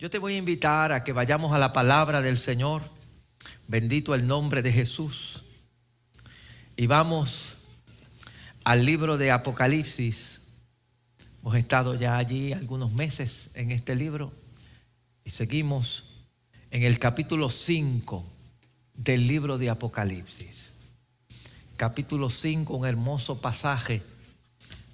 [0.00, 2.80] Yo te voy a invitar a que vayamos a la palabra del Señor.
[3.68, 5.42] Bendito el nombre de Jesús.
[6.74, 7.52] Y vamos
[8.64, 10.40] al libro de Apocalipsis.
[11.42, 14.32] Hemos estado ya allí algunos meses en este libro
[15.22, 16.08] y seguimos
[16.70, 18.24] en el capítulo 5
[18.94, 20.72] del libro de Apocalipsis.
[21.76, 24.02] Capítulo 5, un hermoso pasaje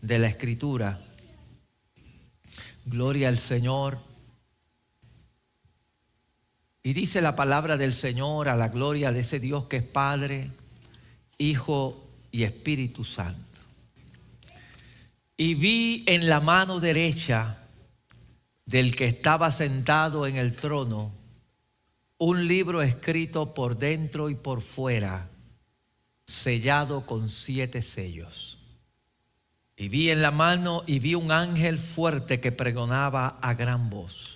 [0.03, 0.99] de la escritura.
[2.85, 4.16] Gloria al Señor.
[6.87, 10.53] Y dice la palabra del Señor a la gloria de ese Dios que es Padre,
[11.37, 13.61] Hijo y Espíritu Santo.
[15.37, 17.59] Y vi en la mano derecha
[18.67, 21.11] del que estaba sentado en el trono
[22.19, 25.29] un libro escrito por dentro y por fuera,
[26.25, 28.59] sellado con siete sellos.
[29.77, 34.36] Y vi en la mano y vi un ángel fuerte que pregonaba a gran voz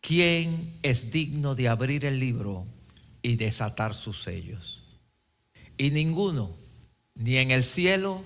[0.00, 2.66] ¿quién es digno de abrir el libro
[3.22, 4.82] y desatar sus sellos?
[5.76, 6.50] Y ninguno,
[7.14, 8.22] ni en el cielo,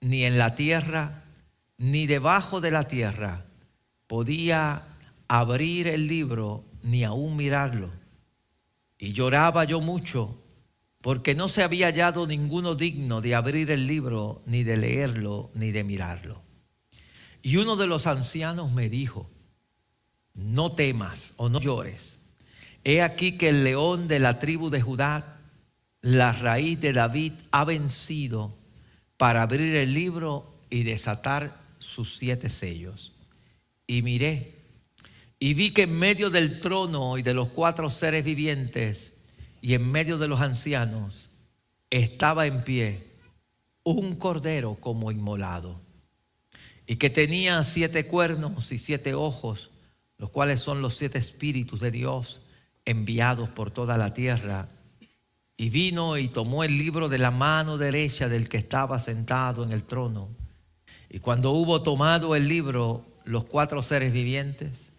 [0.00, 1.24] ni en la tierra,
[1.78, 3.44] ni debajo de la tierra,
[4.06, 4.82] podía
[5.28, 7.90] abrir el libro ni aún mirarlo.
[8.98, 10.36] Y lloraba yo mucho,
[11.00, 15.70] porque no se había hallado ninguno digno de abrir el libro, ni de leerlo, ni
[15.70, 16.42] de mirarlo.
[17.42, 19.29] Y uno de los ancianos me dijo,
[20.34, 22.18] no temas o no llores.
[22.84, 25.38] He aquí que el león de la tribu de Judá,
[26.00, 28.56] la raíz de David, ha vencido
[29.16, 33.12] para abrir el libro y desatar sus siete sellos.
[33.86, 34.60] Y miré
[35.42, 39.14] y vi que en medio del trono y de los cuatro seres vivientes
[39.62, 41.30] y en medio de los ancianos
[41.88, 43.06] estaba en pie
[43.82, 45.80] un cordero como inmolado
[46.86, 49.69] y que tenía siete cuernos y siete ojos
[50.20, 52.42] los cuales son los siete espíritus de Dios
[52.84, 54.68] enviados por toda la tierra.
[55.56, 59.72] Y vino y tomó el libro de la mano derecha del que estaba sentado en
[59.72, 60.28] el trono.
[61.08, 64.92] Y cuando hubo tomado el libro, los cuatro seres vivientes,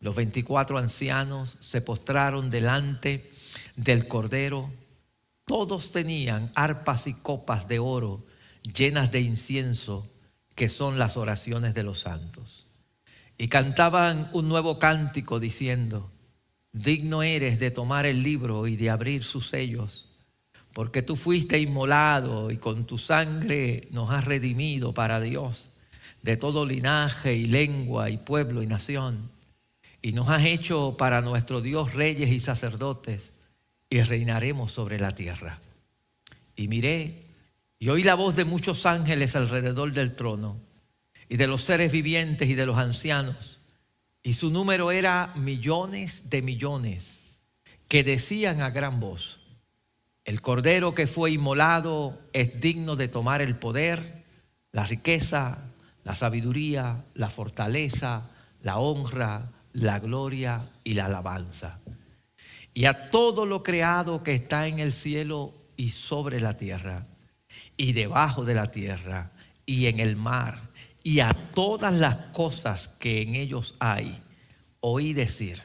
[0.00, 3.30] los veinticuatro ancianos, se postraron delante
[3.76, 4.72] del Cordero.
[5.44, 8.26] Todos tenían arpas y copas de oro
[8.62, 10.08] llenas de incienso,
[10.56, 12.66] que son las oraciones de los santos
[13.38, 16.10] y cantaban un nuevo cántico diciendo,
[16.72, 20.08] digno eres de tomar el libro y de abrir sus sellos,
[20.72, 25.70] porque tú fuiste inmolado y con tu sangre nos has redimido para Dios
[26.22, 29.30] de todo linaje y lengua y pueblo y nación,
[30.00, 33.34] y nos has hecho para nuestro Dios reyes y sacerdotes,
[33.90, 35.60] y reinaremos sobre la tierra.
[36.56, 37.24] Y miré
[37.78, 40.56] y oí la voz de muchos ángeles alrededor del trono
[41.28, 43.60] y de los seres vivientes y de los ancianos.
[44.22, 47.18] Y su número era millones de millones
[47.88, 49.40] que decían a gran voz,
[50.24, 54.24] el cordero que fue inmolado es digno de tomar el poder,
[54.72, 55.58] la riqueza,
[56.02, 58.30] la sabiduría, la fortaleza,
[58.62, 61.78] la honra, la gloria y la alabanza.
[62.72, 67.06] Y a todo lo creado que está en el cielo y sobre la tierra,
[67.76, 69.32] y debajo de la tierra,
[69.66, 70.70] y en el mar,
[71.04, 74.22] y a todas las cosas que en ellos hay,
[74.80, 75.62] oí decir,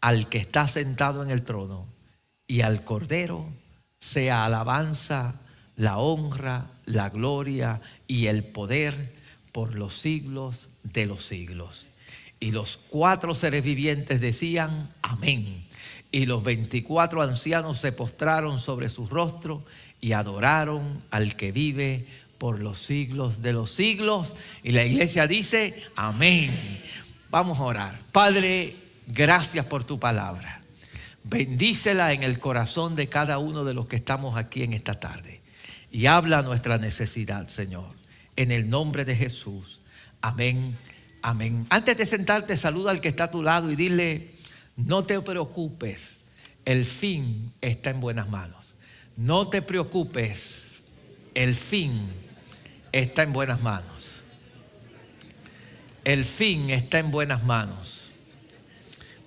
[0.00, 1.86] al que está sentado en el trono
[2.48, 3.48] y al Cordero,
[4.00, 5.36] sea alabanza,
[5.76, 9.14] la honra, la gloria y el poder
[9.52, 11.88] por los siglos de los siglos.
[12.40, 15.64] Y los cuatro seres vivientes decían, amén.
[16.10, 19.64] Y los veinticuatro ancianos se postraron sobre su rostro
[20.00, 22.06] y adoraron al que vive
[22.38, 24.34] por los siglos de los siglos.
[24.62, 26.82] Y la iglesia dice, amén.
[27.30, 28.00] Vamos a orar.
[28.12, 28.76] Padre,
[29.06, 30.62] gracias por tu palabra.
[31.24, 35.40] Bendícela en el corazón de cada uno de los que estamos aquí en esta tarde.
[35.90, 37.88] Y habla nuestra necesidad, Señor.
[38.36, 39.80] En el nombre de Jesús.
[40.20, 40.76] Amén.
[41.22, 41.66] Amén.
[41.70, 44.36] Antes de sentarte, saluda al que está a tu lado y dile,
[44.76, 46.20] no te preocupes,
[46.64, 48.76] el fin está en buenas manos.
[49.16, 50.82] No te preocupes,
[51.34, 52.10] el fin
[52.92, 54.22] está en buenas manos.
[56.04, 58.10] El fin está en buenas manos.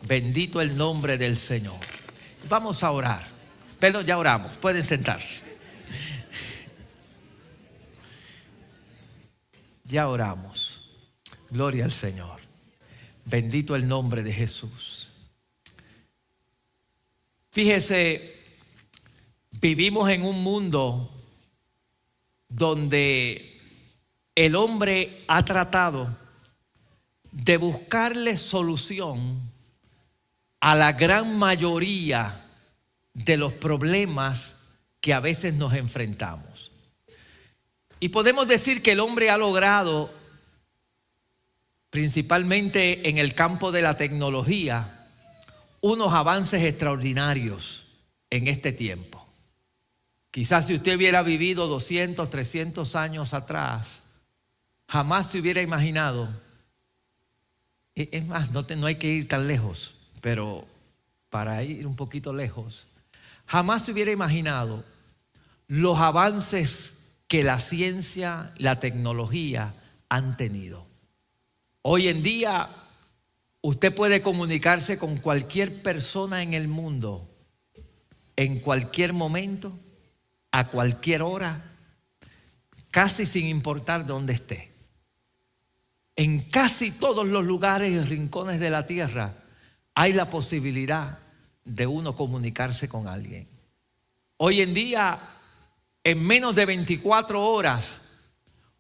[0.08, 1.80] Bendito el nombre del Señor.
[2.48, 3.28] Vamos a orar.
[3.80, 4.58] Pero ya oramos.
[4.58, 5.44] Pueden sentarse.
[9.84, 10.82] Ya oramos.
[11.50, 12.40] Gloria al Señor.
[13.26, 15.12] Bendito el nombre de Jesús.
[17.52, 18.36] Fíjese,
[19.52, 21.19] vivimos en un mundo
[22.50, 23.57] donde
[24.36, 26.18] el hombre ha tratado
[27.31, 29.40] de buscarle solución
[30.60, 32.46] a la gran mayoría
[33.13, 34.56] de los problemas
[35.00, 36.72] que a veces nos enfrentamos.
[38.00, 40.12] Y podemos decir que el hombre ha logrado,
[41.90, 45.07] principalmente en el campo de la tecnología,
[45.81, 47.86] unos avances extraordinarios
[48.30, 49.29] en este tiempo.
[50.31, 54.02] Quizás si usted hubiera vivido 200, 300 años atrás,
[54.88, 56.30] jamás se hubiera imaginado.
[57.96, 60.68] Es más, no, no hay que ir tan lejos, pero
[61.30, 62.88] para ir un poquito lejos,
[63.46, 64.86] jamás se hubiera imaginado
[65.68, 66.98] los avances
[67.28, 69.74] que la ciencia, la tecnología
[70.10, 70.88] han tenido.
[71.82, 72.70] Hoy en día
[73.62, 77.30] usted puede comunicarse con cualquier persona en el mundo,
[78.36, 79.78] en cualquier momento,
[80.51, 81.63] a cualquier hora,
[82.92, 84.72] casi sin importar dónde esté.
[86.16, 89.36] En casi todos los lugares y rincones de la tierra
[89.96, 91.19] hay la posibilidad
[91.63, 93.48] de uno comunicarse con alguien.
[94.38, 95.19] Hoy en día,
[96.04, 98.00] en menos de 24 horas,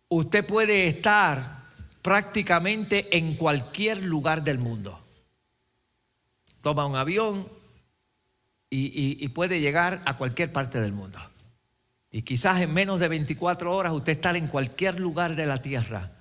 [0.07, 1.59] usted puede estar
[2.01, 4.99] prácticamente en cualquier lugar del mundo.
[6.61, 7.47] Toma un avión
[8.69, 11.19] y, puede llegar a cualquier parte del mundo.
[12.11, 16.11] Y quizás en menos de 24 horas usted está en cualquier lugar de la tierra,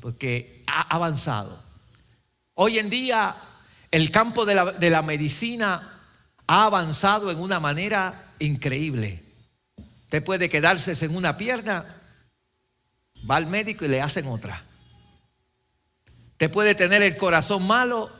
[0.00, 1.62] porque ha avanzado.
[2.54, 3.36] Hoy en día
[3.90, 6.00] el campo de la, medicina
[6.48, 9.22] ha avanzado en una manera increíble.
[10.02, 11.84] Usted puede quedarse en una pierna,
[13.30, 14.64] va al médico y le hacen otra.
[16.32, 18.10] Usted puede tener el corazón malo,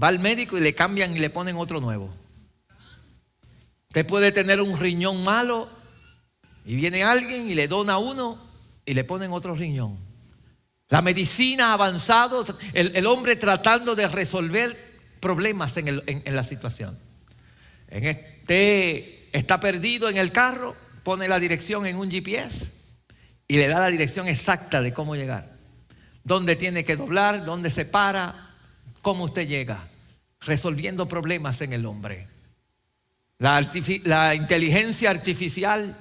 [0.00, 2.19] va al médico y le cambian y le ponen otro nuevo.
[3.90, 5.68] Usted puede tener un riñón malo
[6.64, 8.38] y viene alguien y le dona uno
[8.86, 9.98] y le ponen otro riñón.
[10.88, 14.78] La medicina ha avanzado, el, hombre tratando de resolver
[15.18, 16.96] problemas en, en la situación.
[17.88, 22.70] En este está perdido en el carro, pone la dirección en un GPS
[23.48, 25.56] y le da la dirección exacta de cómo llegar.
[26.22, 28.54] Dónde tiene que doblar, dónde se para,
[29.02, 29.88] cómo usted llega,
[30.42, 32.29] resolviendo problemas en el hombre.
[33.40, 35.96] La, inteligencia artificial,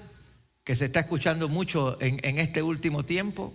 [0.66, 3.54] que se está escuchando mucho en, este último tiempo,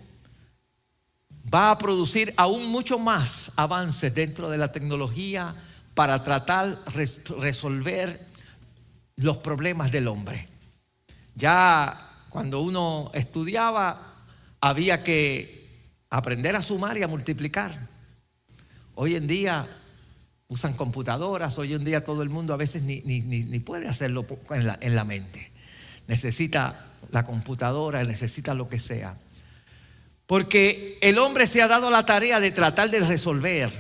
[1.53, 5.55] va a producir aún mucho más avances dentro de la tecnología
[5.93, 8.27] para tratar de resolver
[9.17, 10.49] los problemas del hombre.
[11.35, 14.15] Ya cuando uno estudiaba
[14.63, 17.87] había que aprender a sumar y a multiplicar.
[18.95, 19.69] Hoy en día
[20.49, 23.01] usan computadoras, hoy en día todo el mundo a veces ni,
[23.61, 25.51] puede hacerlo en la, en la mente.
[26.07, 29.17] Necesita la computadora, necesita lo que sea.
[30.27, 33.73] Porque el hombre se ha dado la tarea de tratar de resolver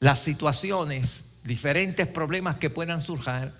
[0.00, 3.52] las situaciones, diferentes problemas que puedan surgir,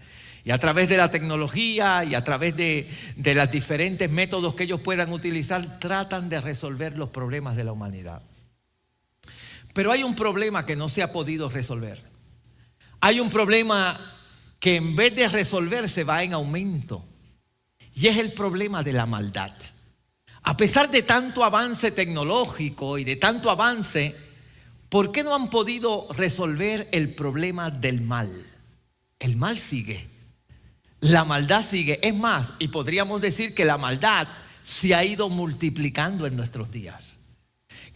[0.45, 4.65] y a través de la tecnología y a través de, de los diferentes métodos que
[4.65, 8.23] ellos puedan utilizar, tratan de resolver los problemas de la humanidad.
[9.75, 12.08] Pero hay un problema que no se ha podido resolver.
[13.01, 14.15] Hay un problema
[14.59, 17.05] que en vez de resolverse va en aumento.
[17.95, 19.53] Y es el problema de la maldad.
[20.43, 24.15] A pesar de tanto avance tecnológico y de tanto avance,
[24.89, 28.47] ¿por qué no han podido resolver el problema del mal?
[29.19, 30.07] El mal sigue.
[31.01, 32.01] La maldad sigue.
[32.03, 34.29] Es más, y podríamos decir que la maldad
[34.65, 37.18] se ha ido multiplicando en nuestros días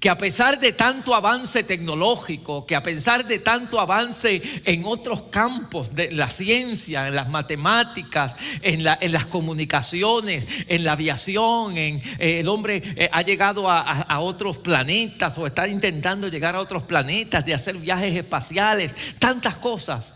[0.02, 5.22] que a pesar de tanto avance tecnológico, que a pesar de tanto avance en otros
[5.30, 12.40] campos de la ciencia, en las matemáticas, en, las comunicaciones, en la aviación, en, eh,
[12.40, 17.46] el hombre eh, ha llegado a, otros planetas o está intentando llegar a otros planetas,
[17.46, 20.14] de hacer viajes espaciales, tantas cosas.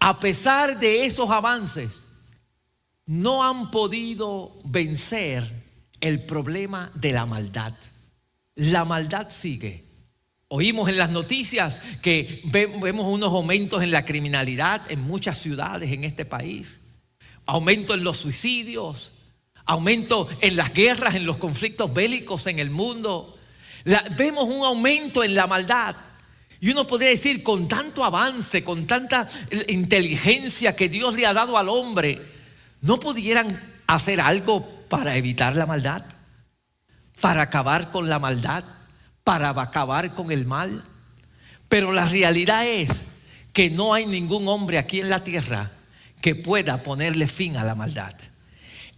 [0.00, 2.08] A pesar de esos avances,
[3.06, 5.48] no han podido vencer
[6.00, 7.74] el problema de la maldad
[8.58, 9.84] la maldad sigue.
[10.48, 16.04] Oímos en las noticias que vemos unos aumentos en la criminalidad en muchas ciudades en
[16.04, 16.80] este país,
[17.46, 19.12] aumento en los suicidios,
[19.64, 23.38] aumento en las guerras, en los conflictos bélicos en el mundo.
[24.16, 25.94] vemos un aumento en la maldad.
[26.60, 29.28] Y uno podría decir, con tanto avance, con tanta
[29.68, 32.20] inteligencia que Dios le ha dado al hombre,
[32.80, 36.17] ¿no pudieran hacer algo para evitar la maldad?
[37.20, 38.64] Para acabar con la maldad,
[39.24, 40.82] para acabar con el mal.
[41.68, 42.90] Pero la realidad es
[43.52, 45.72] que no hay ningún hombre aquí en la tierra
[46.20, 48.14] que pueda ponerle fin a la maldad.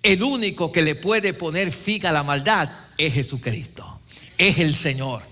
[0.03, 4.01] El único que le puede poner fin a la maldad es Jesucristo,
[4.39, 5.23] es el Señor.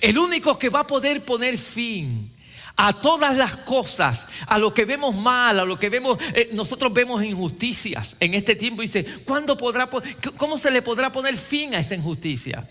[0.00, 2.30] El único que va a poder poner fin
[2.80, 6.92] a todas las cosas, a lo que vemos mal, a lo que vemos, eh, nosotros
[6.92, 8.82] vemos injusticias en este tiempo.
[8.82, 9.90] Dice, ¿cuándo podrá,
[10.36, 12.70] ¿cómo se le podrá poner fin a esa injusticia?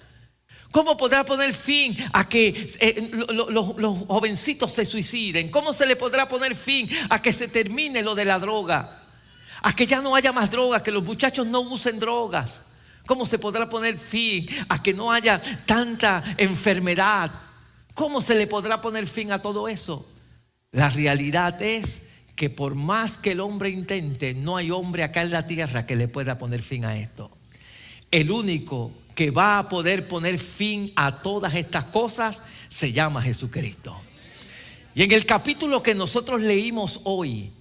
[0.72, 5.52] ¿Cómo podrá poner fin a que eh, los jovencitos se suiciden?
[5.52, 9.04] ¿Cómo se le podrá poner fin a que se termine lo de la droga?
[9.62, 12.62] A que ya no haya más drogas, que los muchachos no usen drogas.
[13.06, 17.47] ¿Cómo se podrá poner fin a que no haya tanta enfermedad?
[17.98, 20.08] ¿Cómo se le podrá poner fin a todo eso?
[20.72, 22.04] La realidad es
[22.36, 25.96] que por más que el hombre intente, no hay hombre acá en la tierra que
[25.96, 27.32] le pueda poner fin a esto.
[28.12, 34.00] El único que va a poder poner fin a todas estas cosas se llama Jesucristo.
[34.94, 37.52] Y en el capítulo que nosotros leímos hoy,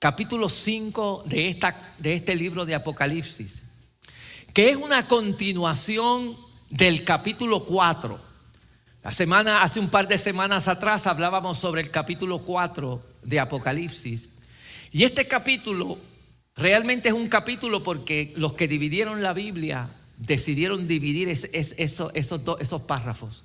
[0.00, 3.62] capítulo 5 de, esta, de este libro de Apocalipsis,
[4.52, 6.36] que es una continuación
[6.68, 8.33] del capítulo 4.
[9.04, 14.30] La semana, hace un par de semanas atrás hablábamos sobre el capítulo 4 de Apocalipsis.
[14.92, 15.98] Y este capítulo
[16.56, 23.44] realmente es un capítulo porque los que dividieron la Biblia decidieron dividir esos, esos párrafos.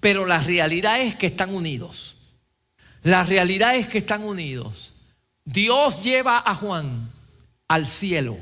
[0.00, 2.16] Pero la realidad es que están unidos.
[3.02, 4.92] La realidad es que están unidos.
[5.46, 7.10] Dios lleva a Juan
[7.68, 8.36] al cielo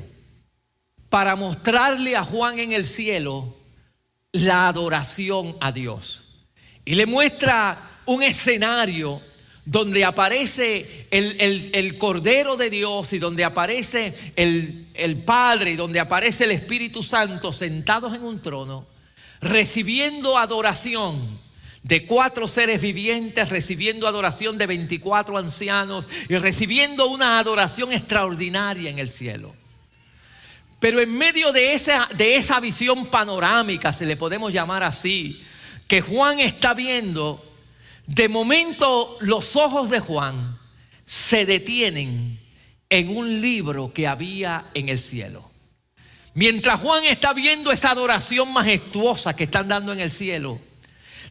[1.07, 3.55] para mostrarle a Juan en el cielo
[4.33, 6.25] la adoración a Dios.
[6.89, 9.21] Y le muestra un escenario
[9.63, 16.45] donde aparece el, Cordero de Dios y donde aparece el, el Padre y donde aparece
[16.45, 18.87] el Espíritu Santo sentados en un trono,
[19.39, 21.39] recibiendo adoración
[21.83, 28.97] de cuatro seres vivientes, recibiendo adoración de 24 ancianos y recibiendo una adoración extraordinaria en
[28.97, 29.53] el cielo.
[30.79, 35.43] Pero en medio de esa, de esa visión panorámica, se le podemos llamar así,
[35.89, 37.43] que Juan está viendo,
[38.05, 40.55] de momento los ojos de Juan
[41.03, 42.39] se detienen
[42.91, 45.49] en un libro que había en el cielo.
[46.35, 50.61] Mientras Juan está viendo esa adoración majestuosa que están dando en el cielo,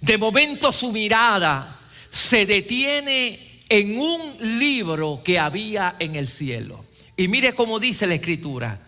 [0.00, 1.78] de momento su mirada
[2.10, 6.84] se detiene en un libro que había en el cielo.
[7.16, 8.80] Y mire cómo dice la escritura.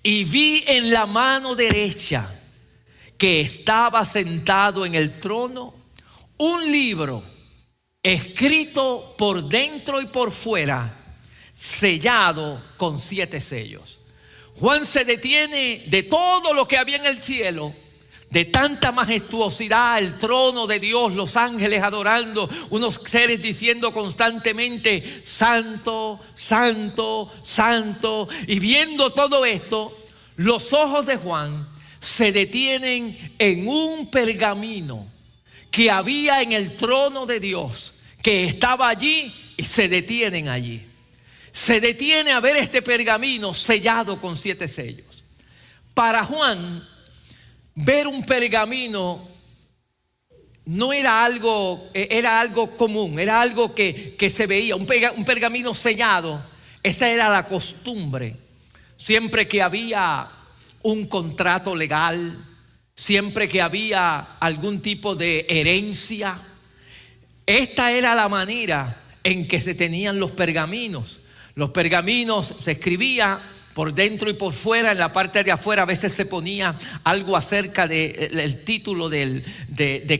[0.00, 2.37] Y vi en la mano derecha
[3.18, 5.74] que estaba sentado en el trono
[6.38, 7.24] un libro
[8.00, 11.16] escrito por dentro y por fuera,
[11.52, 14.00] sellado con siete sellos.
[14.60, 17.74] Juan se detiene de todo lo que había en el cielo,
[18.30, 26.20] de tanta majestuosidad, el trono de Dios, los ángeles adorando, unos seres diciendo constantemente, santo,
[26.34, 30.06] santo, santo, y viendo todo esto,
[30.36, 35.06] los ojos de Juan se detienen en un pergamino
[35.70, 40.86] que había en el trono de Dios, que estaba allí y se detienen allí.
[41.52, 45.24] Se detiene a ver este pergamino sellado con siete sellos.
[45.94, 46.86] Para Juan,
[47.74, 49.28] ver un pergamino
[50.64, 54.86] no era algo, e, era algo común, era algo que, se veía, un,
[55.16, 56.44] un pergamino sellado.
[56.82, 58.36] Esa era la costumbre.
[58.96, 60.37] Siempre que había
[60.88, 62.46] un contrato legal,
[62.94, 66.38] siempre que había algún tipo de herencia.
[67.44, 71.20] Esta era la manera en que se tenían los pergaminos.
[71.54, 73.38] Los pergaminos se escribía
[73.74, 77.36] por dentro y por fuera, en la parte de afuera a veces se ponía algo
[77.36, 79.42] acerca del título de,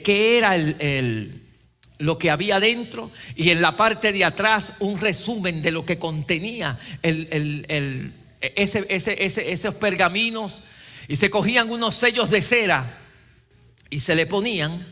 [0.05, 1.43] qué era el,
[1.97, 5.99] lo que había dentro y en la parte de atrás un resumen de lo que
[5.99, 10.63] contenía el, ese, esos pergaminos
[11.09, 12.99] y se cogían unos sellos de cera
[13.91, 14.87] y se le ponían.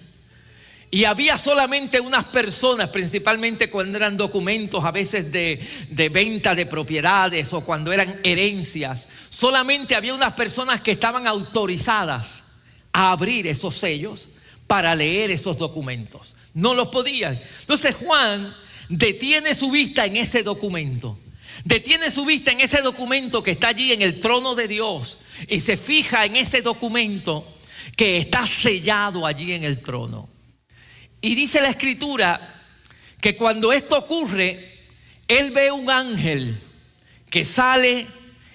[0.91, 5.61] Y había solamente unas personas, principalmente cuando eran documentos a veces de,
[5.91, 12.43] de, venta de propiedades o cuando eran herencias, solamente había unas personas que estaban autorizadas
[12.93, 14.31] a abrir esos sellos
[14.67, 16.35] para leer esos documentos.
[16.55, 17.39] No los podían.
[17.61, 18.57] Entonces Juan
[18.89, 21.19] detiene su vista en ese documento
[21.65, 25.61] Detiene su vista en ese documento que está allí en el trono de Dios y
[25.61, 27.57] se fija en ese documento
[27.97, 30.29] que está sellado allí en el trono.
[31.21, 32.63] Y dice la escritura
[33.21, 34.85] que cuando esto ocurre,
[35.27, 36.61] él ve un ángel
[37.31, 38.07] que sale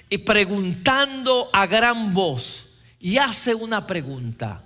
[0.10, 2.67] y preguntando a gran voz
[3.00, 4.63] y hace una pregunta.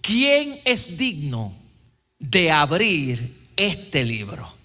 [0.00, 1.54] ¿Quién es digno
[2.18, 4.57] de abrir este libro?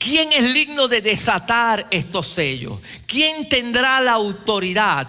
[0.00, 2.80] ¿Quién es digno de desatar estos sellos?
[3.06, 5.06] ¿Quién tendrá la autoridad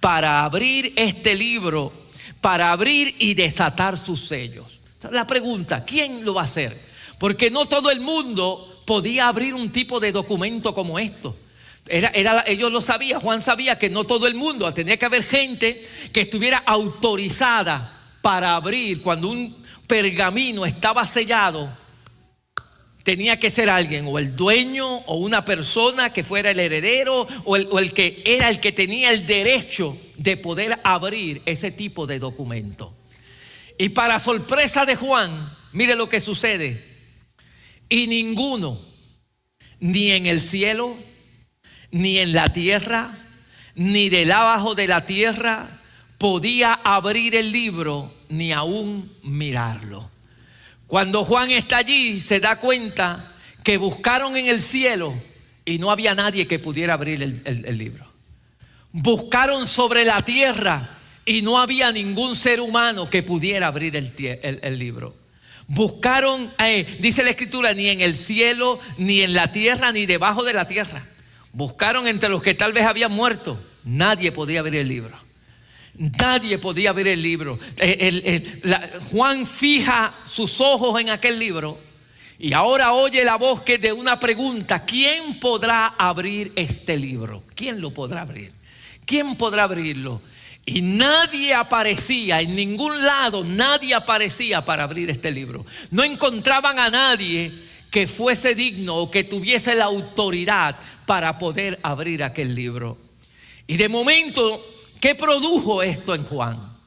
[0.00, 1.90] para abrir este libro,
[2.42, 4.80] para abrir y desatar sus sellos?
[5.10, 6.78] La pregunta, ¿quién lo va a hacer?
[7.18, 11.34] Porque no todo el mundo podía abrir un tipo de documento como esto.
[11.88, 15.24] Era, era, ellos lo sabían, Juan sabía que no todo el mundo, tenía que haber
[15.24, 21.83] gente que estuviera autorizada para abrir cuando un pergamino estaba sellado,
[23.04, 27.56] tenía que ser alguien, o el dueño, o una persona que fuera el heredero, o
[27.56, 32.94] el, que era el que tenía el derecho de poder abrir ese tipo de documento.
[33.78, 36.82] Y para sorpresa de Juan, mire lo que sucede.
[37.88, 38.80] Y ninguno,
[39.80, 40.96] ni en el cielo,
[41.90, 43.18] ni en la tierra,
[43.74, 45.82] ni del abajo de la tierra,
[46.16, 50.13] podía abrir el libro, ni aún mirarlo.
[50.94, 53.32] Cuando Juan está allí, se da cuenta
[53.64, 55.20] que buscaron en el cielo
[55.64, 58.06] y no había nadie que pudiera abrir el, libro.
[58.92, 60.90] Buscaron sobre la tierra
[61.26, 64.12] y no había ningún ser humano que pudiera abrir el,
[64.62, 65.16] el libro.
[65.66, 70.44] Buscaron, eh, dice la escritura, ni en el cielo, ni en la tierra, ni debajo
[70.44, 71.08] de la tierra.
[71.52, 73.60] Buscaron entre los que tal vez habían muerto.
[73.82, 75.23] Nadie podía abrir el libro.
[75.96, 77.58] Nadie podía abrir el libro.
[77.78, 78.60] Eh,
[79.10, 81.78] Juan fija sus ojos en aquel libro
[82.38, 87.44] y ahora oye la voz que de una pregunta, ¿quién podrá abrir este libro?
[87.54, 88.52] ¿Quién lo podrá abrir?
[89.06, 90.20] ¿Quién podrá abrirlo?
[90.66, 95.64] Y nadie aparecía, en ningún lado nadie aparecía para abrir este libro.
[95.90, 97.52] No encontraban a nadie
[97.90, 102.98] que fuese digno o que tuviese la autoridad para poder abrir aquel libro.
[103.66, 104.73] Y de momento,
[105.04, 106.78] ¿qué produjo esto en Juan?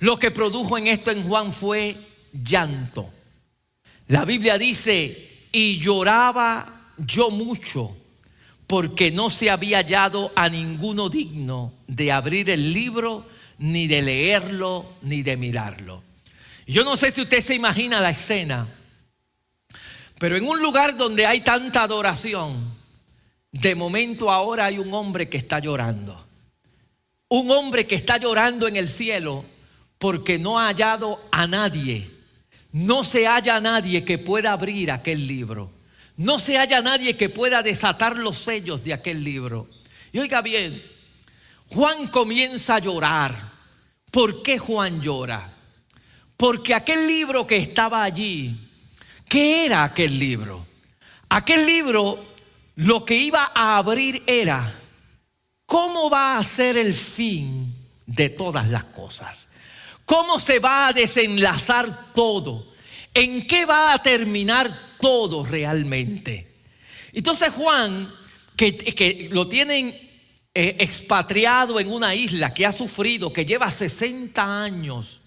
[0.00, 1.96] Lo que produjo en esto en Juan fue
[2.30, 3.10] llanto.
[4.08, 7.96] La Biblia dice, y lloraba yo mucho
[8.66, 14.96] porque no se había hallado a ninguno digno de abrir el libro, ni de leerlo,
[15.00, 16.02] ni de mirarlo.
[16.66, 18.68] Yo no sé si usted se imagina la escena,
[20.18, 22.74] pero en un lugar donde hay tanta adoración,
[23.50, 26.23] de momento ahora hay un hombre que está llorando.
[27.34, 29.44] Un hombre que está llorando en el cielo
[29.98, 32.10] porque no ha hallado a nadie.
[32.72, 35.70] No se halla nadie que pueda abrir aquel libro
[36.16, 39.68] no se haya nadie que pueda desatar los sellos de aquel libro.
[40.12, 40.82] Y oiga bien,
[41.68, 43.52] Juan comienza a llorar.
[44.10, 45.52] ¿Por qué Juan llora?
[46.36, 48.56] Porque aquel libro que estaba allí,
[49.28, 50.66] ¿qué era aquel libro?
[51.28, 52.24] Aquel libro
[52.76, 54.80] lo que iba a abrir era,
[55.66, 57.74] ¿cómo va a ser el fin
[58.06, 59.48] de todas las cosas?
[60.04, 62.74] ¿Cómo se va a desenlazar todo?
[63.12, 66.48] ¿En qué va a terminar todo realmente?
[67.12, 68.12] Entonces Juan,
[68.56, 69.88] que, lo tienen
[70.54, 75.20] eh, expatriado en una isla, que ha sufrido, que lleva 60 años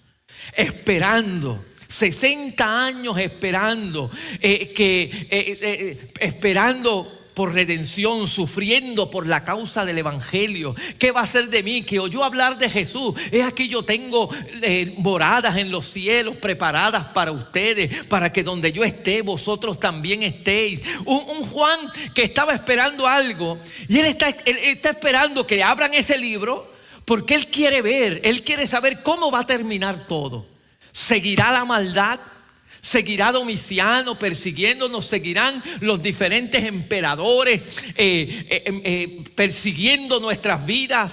[0.54, 10.00] esperando, 60 años esperando, eh, que, eh, esperando por redención, sufriendo por la causa del
[10.00, 10.74] Evangelio.
[10.98, 11.84] ¿Qué va a ser de mí?
[11.84, 13.14] Que oyó hablar de Jesús.
[13.30, 14.32] Es aquí yo tengo
[14.64, 20.24] eh, moradas en los cielos preparadas para ustedes, para que donde yo esté, vosotros también
[20.24, 20.82] estéis.
[21.06, 21.80] Un, Juan
[22.16, 26.74] que estaba esperando algo y él está, él está esperando que abran ese libro
[27.06, 30.48] porque él quiere ver, él quiere saber cómo va a terminar todo.
[30.92, 32.20] ¿Seguirá la maldad?
[32.88, 41.12] Seguirá Domiciano persiguiéndonos, seguirán los diferentes emperadores eh, eh, em, eh, persiguiendo nuestras vidas.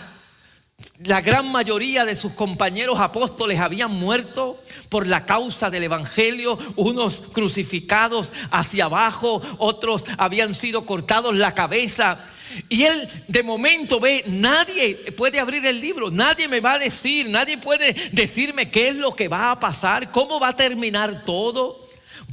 [1.02, 7.24] La gran mayoría de sus compañeros apóstoles habían muerto por la causa del Evangelio, unos
[7.32, 12.24] crucificados hacia abajo, otros habían sido cortados la cabeza.
[12.68, 17.28] Y él de momento ve, nadie puede abrir el libro, nadie me va a decir,
[17.28, 21.84] nadie puede decirme qué es lo que va a pasar, cómo va a terminar todo,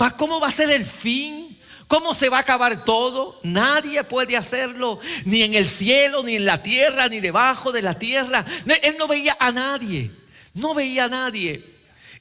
[0.02, 1.58] ¿Va, cómo va a ser el fin,
[1.88, 3.40] cómo se va a acabar todo.
[3.44, 7.96] Nadie puede hacerlo, ni en el cielo, ni en la tierra, ni debajo de la
[7.96, 8.46] tierra.
[8.82, 10.10] Él no veía a nadie,
[10.54, 11.66] no veía a nadie.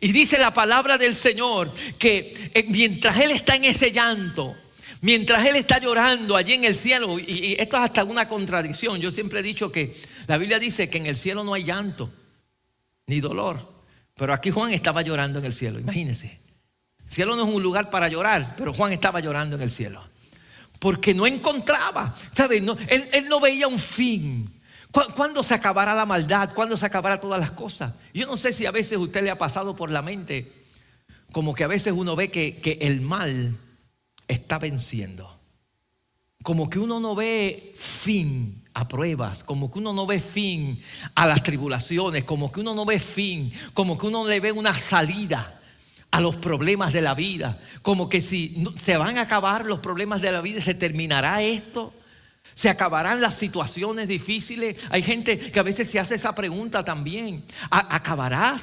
[0.01, 4.57] Y dice la palabra del Señor que eh, mientras Él está en ese llanto,
[5.03, 9.11] Mientras él está llorando allí en el cielo, y, esto es hasta una contradicción, yo
[9.11, 12.11] siempre he dicho que la Biblia dice que en el cielo no hay llanto
[13.07, 13.67] ni dolor,
[14.15, 16.39] pero aquí Juan estaba llorando en el cielo, imagínense.
[17.07, 20.05] El cielo no es un lugar para llorar, pero Juan estaba llorando en el cielo.
[20.79, 22.63] Porque no encontraba, ¿sabes?
[22.89, 24.61] él, él, no veía un fin.
[24.91, 26.53] ¿Cuándo se acabará la maldad?
[26.55, 27.95] ¿Cuándo se acabará todas las cosas?
[28.13, 30.53] Yo no sé si a veces usted le ha pasado por la mente,
[31.33, 33.57] como que a veces uno ve que, que el mal
[34.31, 35.39] está venciendo.
[36.43, 40.81] Como que uno no ve fin a pruebas, como que uno no ve fin
[41.15, 44.79] a las tribulaciones, como que uno no ve fin, como que uno le ve una
[44.79, 45.61] salida
[46.11, 50.23] a los problemas de la vida, como que si se van a acabar los problemas
[50.23, 51.95] de la vida, se terminará esto.
[52.55, 54.79] Se acabarán las situaciones difíciles.
[54.91, 57.45] Hay gente que a veces se hace esa pregunta también.
[57.71, 58.57] ¿Acabará?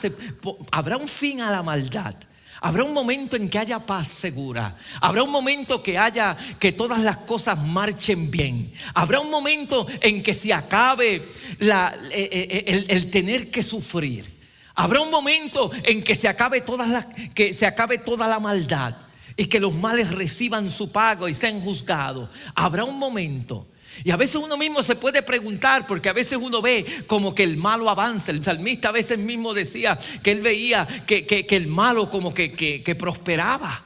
[0.71, 2.15] ¿Habrá un fin a la maldad?
[2.61, 4.75] Habrá un momento en que haya paz segura.
[5.01, 8.71] Habrá un momento que haya que todas las cosas marchen bien.
[8.93, 14.37] Habrá un momento en que se acabe la, eh, eh, el, el, tener que sufrir.
[14.73, 18.95] Habrá un momento en que se acabe todas las, que se acabe toda la maldad
[19.35, 22.29] y que los males reciban su pago y sean juzgados.
[22.55, 23.67] Habrá un momento
[24.03, 27.43] y a veces uno mismo se puede preguntar, porque a veces uno ve como que
[27.43, 28.31] el malo avanza.
[28.31, 33.83] El salmista a veces mismo decía que él veía que, el malo como que, prosperaba.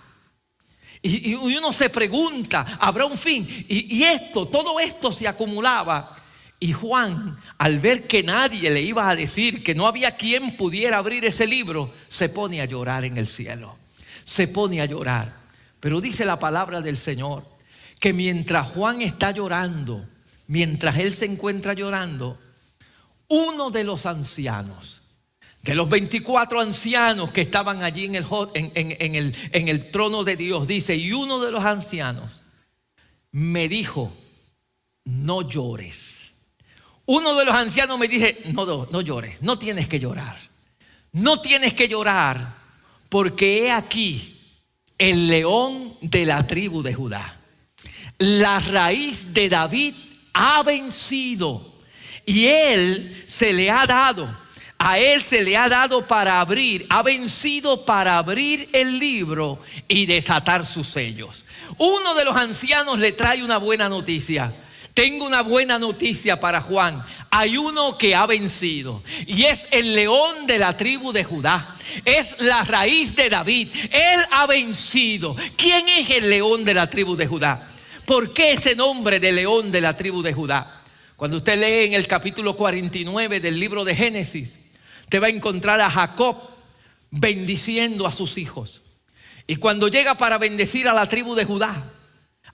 [1.01, 3.47] Y, uno se pregunta, ¿habrá un fin?
[3.67, 6.15] Y, y esto, todo esto se acumulaba.
[6.59, 10.97] Y Juan, al ver que nadie le iba a decir que no había quien pudiera
[10.97, 13.77] abrir ese libro, se pone a llorar en el cielo.
[14.23, 15.41] Se pone a llorar.
[15.79, 17.51] Pero dice la palabra del Señor
[18.01, 20.03] que mientras Juan está llorando,
[20.47, 22.39] mientras él se encuentra llorando,
[23.27, 25.03] uno de los ancianos,
[25.61, 28.15] de los 24 ancianos que estaban allí en
[29.67, 32.47] el, trono de Dios, dice, y uno de los ancianos
[33.31, 34.11] me dijo,
[35.05, 36.31] no llores.
[37.05, 40.39] Uno de los ancianos me dice, no, no llores, no tienes que llorar.
[41.11, 42.55] No tienes que llorar
[43.09, 44.41] porque he aquí
[44.97, 47.40] el león de la tribu de Judá
[48.21, 49.95] la raíz de David
[50.33, 51.73] ha vencido
[52.23, 54.39] y él se le ha dado.
[54.77, 60.07] A él se le ha dado para abrir, ha vencido para abrir el libro y
[60.07, 61.45] desatar sus sellos.
[61.77, 64.53] Uno de los ancianos le trae una buena noticia.
[64.93, 67.03] Tengo una buena noticia para Juan.
[67.29, 71.75] Hay uno que ha vencido y es el león de la tribu de Judá.
[72.03, 73.69] Es la raíz de David.
[73.91, 75.35] Él ha vencido.
[75.55, 77.70] ¿Quién es el león de la tribu de Judá?
[78.05, 80.81] ¿Por qué ese nombre de león de la tribu de Judá?
[81.15, 84.59] Cuando usted lee en el capítulo 49 del libro de Génesis,
[85.07, 86.37] te va a encontrar a Jacob
[87.11, 88.81] bendiciendo a sus hijos.
[89.45, 91.91] Y cuando llega para bendecir a la tribu de Judá,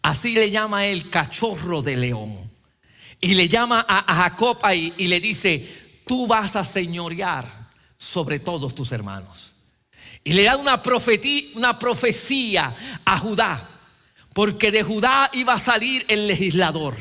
[0.01, 2.51] así le llama el cachorro de león.
[3.21, 8.75] Y le llama a, Jacob ahí y le dice, tú vas a señorear sobre todos
[8.75, 9.55] tus hermanos.
[10.23, 10.81] Y le da una,
[11.55, 13.76] una profecía a Judá
[14.37, 16.95] porque de Judá iba a salir el legislador.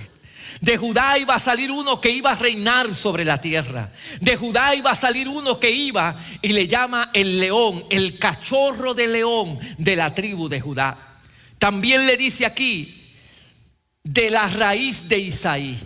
[0.62, 3.92] De Judá iba a salir uno que iba a reinar sobre la tierra.
[4.22, 8.94] De Judá iba a salir uno que iba y le llama el león, el cachorro
[8.94, 11.18] de león de la tribu de Judá.
[11.59, 13.12] También le dice aquí,
[14.03, 15.79] de la raíz de Isaí.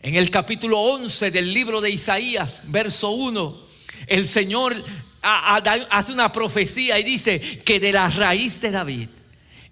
[0.00, 3.66] En el capítulo 11 del libro de Isaías, verso 1,
[4.06, 4.82] el Señor
[5.20, 9.08] hace una profecía y dice que de la raíz de David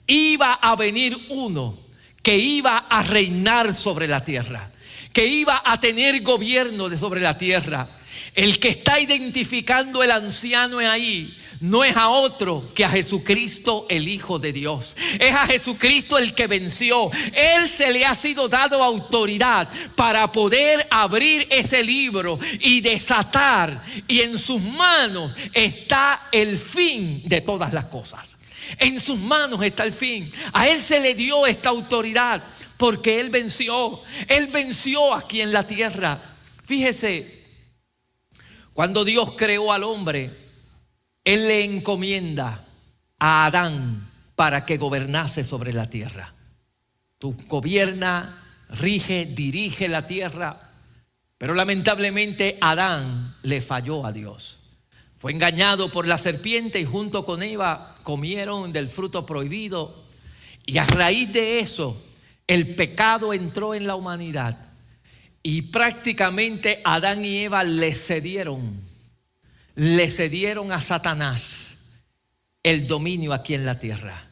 [0.09, 1.79] iba a venir uno
[2.23, 4.71] que iba a reinar sobre la tierra,
[5.13, 7.89] que iba a tener gobierno de sobre la tierra.
[8.35, 14.09] El que está identificando el anciano ahí no es a otro que a Jesucristo el
[14.09, 14.97] Hijo de Dios.
[15.19, 17.11] Es a Jesucristo el que venció.
[17.33, 23.83] Él se le ha sido dado autoridad para poder abrir ese libro y desatar.
[24.07, 28.38] Y en sus manos está el fin de todas las cosas.
[28.77, 30.31] En sus manos está el fin.
[30.53, 32.43] A Él se le dio esta autoridad
[32.77, 34.03] porque Él venció.
[34.29, 36.37] Él venció aquí en la tierra.
[36.65, 37.45] Fíjese,
[38.75, 40.31] cuando Dios creó al hombre,
[41.25, 42.65] Él le encomienda
[43.19, 46.35] a Adán para que gobernase sobre la tierra.
[47.19, 50.71] Tú gobierna, rige, dirige la tierra.
[51.39, 54.61] Pero lamentablemente Adán le falló a Dios.
[55.19, 60.05] Fue engañado por la serpiente y junto con Eva comieron del fruto prohibido.
[60.65, 62.01] Y a raíz de eso,
[62.47, 64.57] el pecado entró en la humanidad.
[65.43, 68.81] Y prácticamente Adán y Eva le cedieron,
[69.75, 71.79] le cedieron a Satanás
[72.63, 74.29] el dominio aquí en la tierra.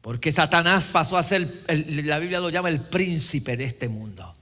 [0.00, 4.34] Porque Satanás pasó a ser, la Biblia lo llama el príncipe de este mundo.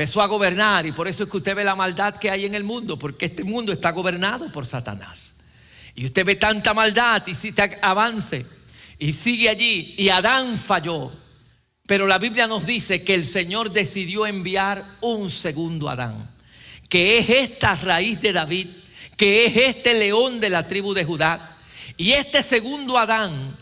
[0.00, 2.54] Empezó a gobernar y por eso es que usted ve la maldad que hay en
[2.54, 5.34] el mundo, porque este mundo está gobernado por Satanás.
[5.94, 8.46] Y usted ve tanta maldad y si avance
[8.98, 11.12] y sigue allí y Adán falló.
[11.86, 16.30] Pero la Biblia nos dice que el Señor decidió enviar un segundo Adán,
[16.88, 18.68] que es esta raíz de David,
[19.18, 21.58] que es este león de la tribu de Judá.
[21.98, 23.54] Y este segundo Adán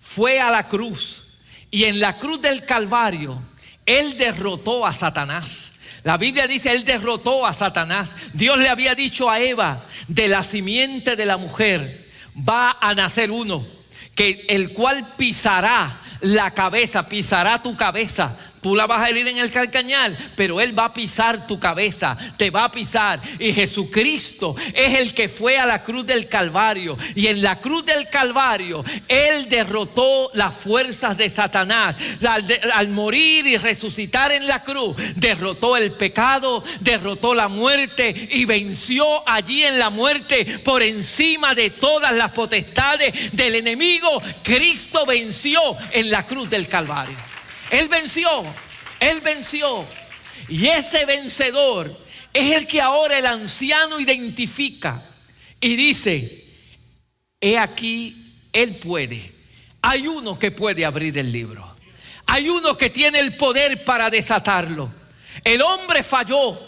[0.00, 1.22] fue a la cruz
[1.70, 3.40] y en la cruz del Calvario
[3.86, 5.74] él derrotó a Satanás.
[6.06, 8.14] La Biblia dice, Él derrotó a Satanás.
[8.32, 12.12] Dios le había dicho a Eva, de la simiente de la mujer,
[12.48, 13.66] va a nacer uno,
[14.14, 19.38] que el cual pisará la cabeza, pisará tu cabeza Tú la vas a herir en
[19.38, 23.20] el calcañal, pero Él va a pisar tu cabeza, te va a pisar.
[23.38, 26.98] Y Jesucristo es el que fue a la cruz del Calvario.
[27.14, 31.94] Y en la cruz del Calvario, Él derrotó las fuerzas de Satanás.
[32.26, 38.46] Al, al morir y resucitar en la cruz, derrotó el pecado, derrotó la muerte y
[38.46, 44.20] venció allí en la muerte por encima de todas las potestades del enemigo.
[44.42, 45.60] Cristo venció
[45.92, 47.16] en la cruz del Calvario.
[47.70, 48.44] Él venció,
[49.00, 49.84] Él venció.
[50.48, 51.98] Y ese vencedor
[52.32, 55.02] es el que ahora el anciano identifica
[55.60, 56.44] y dice,
[57.40, 59.32] he aquí, Él puede.
[59.82, 61.76] Hay uno que puede abrir el libro.
[62.26, 64.92] Hay uno que tiene el poder para desatarlo.
[65.44, 66.58] El hombre falló,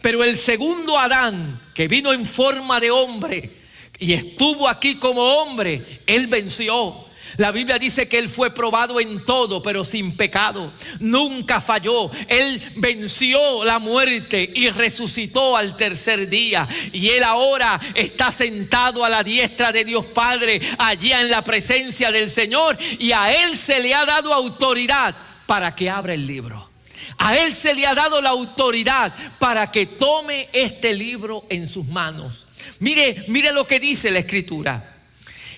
[0.00, 3.62] pero el segundo Adán, que vino en forma de hombre
[3.98, 7.06] y estuvo aquí como hombre, él venció.
[7.36, 10.72] La Biblia dice que Él fue probado en todo, pero sin pecado.
[11.00, 12.10] Nunca falló.
[12.28, 16.68] Él venció la muerte y resucitó al tercer día.
[16.92, 22.10] Y Él ahora está sentado a la diestra de Dios Padre, allá en la presencia
[22.10, 22.76] del Señor.
[22.98, 25.14] Y a Él se le ha dado autoridad
[25.46, 26.70] para que abra el libro.
[27.18, 31.86] A Él se le ha dado la autoridad para que tome este libro en sus
[31.86, 32.46] manos.
[32.78, 34.98] Mire, mire lo que dice la Escritura.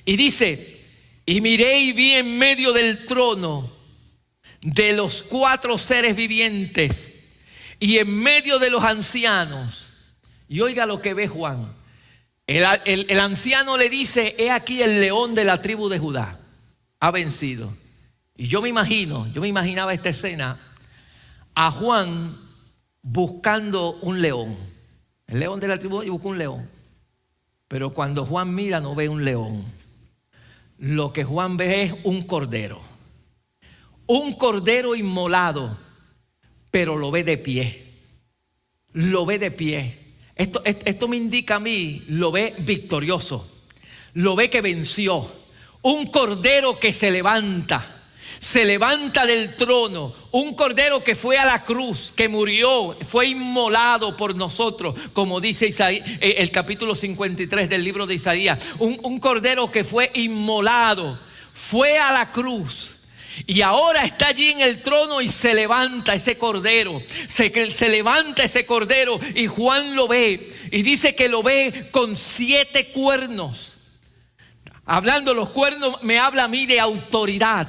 [0.05, 0.74] Y dice,
[1.27, 3.71] y miré y vi en medio del trono
[4.61, 7.11] de los cuatro seres vivientes
[7.81, 9.87] y en medio de los ancianos.
[10.49, 11.75] Y oiga lo que ve Juan.
[12.47, 16.39] El, el, anciano le dice, he aquí el león de la tribu de Judá.
[17.01, 17.75] Ha vencido.
[18.37, 20.59] Y yo me imagino, yo me imaginaba esta escena,
[21.55, 22.37] a Juan
[23.01, 24.57] buscando un león.
[25.27, 26.69] El león de la tribu y busca un león.
[27.69, 29.65] Pero cuando Juan mira no ve un león
[30.85, 32.83] lo que Juan ve es un cordero.
[34.07, 35.79] Un cordero inmolado,
[36.71, 37.85] pero lo ve de pie.
[38.93, 39.99] Lo ve de pie.
[40.37, 43.51] Esto, esto, me indica a mí, lo ve victorioso.
[44.13, 45.27] Lo ve que venció.
[45.81, 47.94] Un cordero que se levanta
[48.45, 54.19] se levanta del trono, un cordero que fue a la cruz, que murió, fue inmolado
[54.19, 59.71] por nosotros, como dice eh, el capítulo 53 del libro de Isaías, un, un cordero
[59.71, 61.19] que fue inmolado,
[61.55, 63.07] fue a la cruz.
[63.47, 67.01] Y ahora está allí en el trono y se levanta ese cordero.
[67.27, 70.53] Se, se, levanta ese cordero y Juan lo ve.
[70.71, 73.79] Y dice que lo ve con siete cuernos.
[74.85, 77.69] Hablando los cuernos me habla a mí de autoridad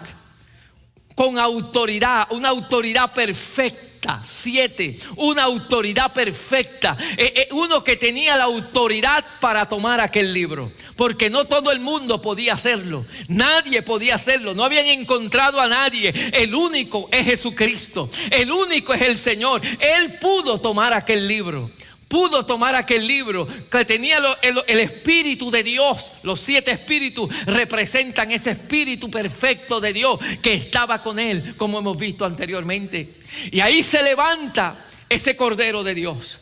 [1.15, 4.21] con autoridad, una autoridad perfecta.
[4.23, 6.95] Siete, una autoridad perfecta.
[7.17, 10.71] Eh, eh, uno que tenía la autoridad para tomar aquel libro.
[10.95, 13.07] Porque no todo el mundo podía hacerlo.
[13.29, 14.53] Nadie podía hacerlo.
[14.53, 16.13] No habían encontrado a nadie.
[16.33, 18.11] El único es Jesucristo.
[18.29, 19.61] El único es el Señor.
[19.79, 21.71] Él pudo tomar aquel libro
[22.15, 26.13] pudo tomar aquel libro que tenía el, Espíritu de Dios.
[26.23, 31.97] Los siete espíritus representan ese Espíritu perfecto de Dios que estaba con él, como hemos
[31.97, 33.15] visto anteriormente.
[33.51, 36.39] Y ahí se levanta ese Cordero de Dios.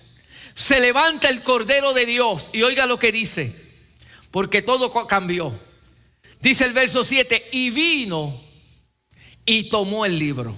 [0.54, 3.60] Se levanta el Cordero de Dios y oiga lo que dice,
[4.30, 5.60] porque todo cambió.
[6.40, 8.44] Dice el verso 7, y vino
[9.44, 10.56] y tomó el libro.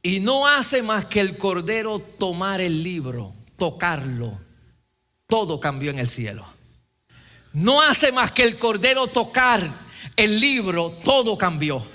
[0.00, 4.38] Y no hace más que el Cordero tomar el libro tocarlo,
[5.26, 6.46] todo cambió en el cielo.
[7.52, 11.86] No hace más que el Cordero tocar el libro, todo cambió.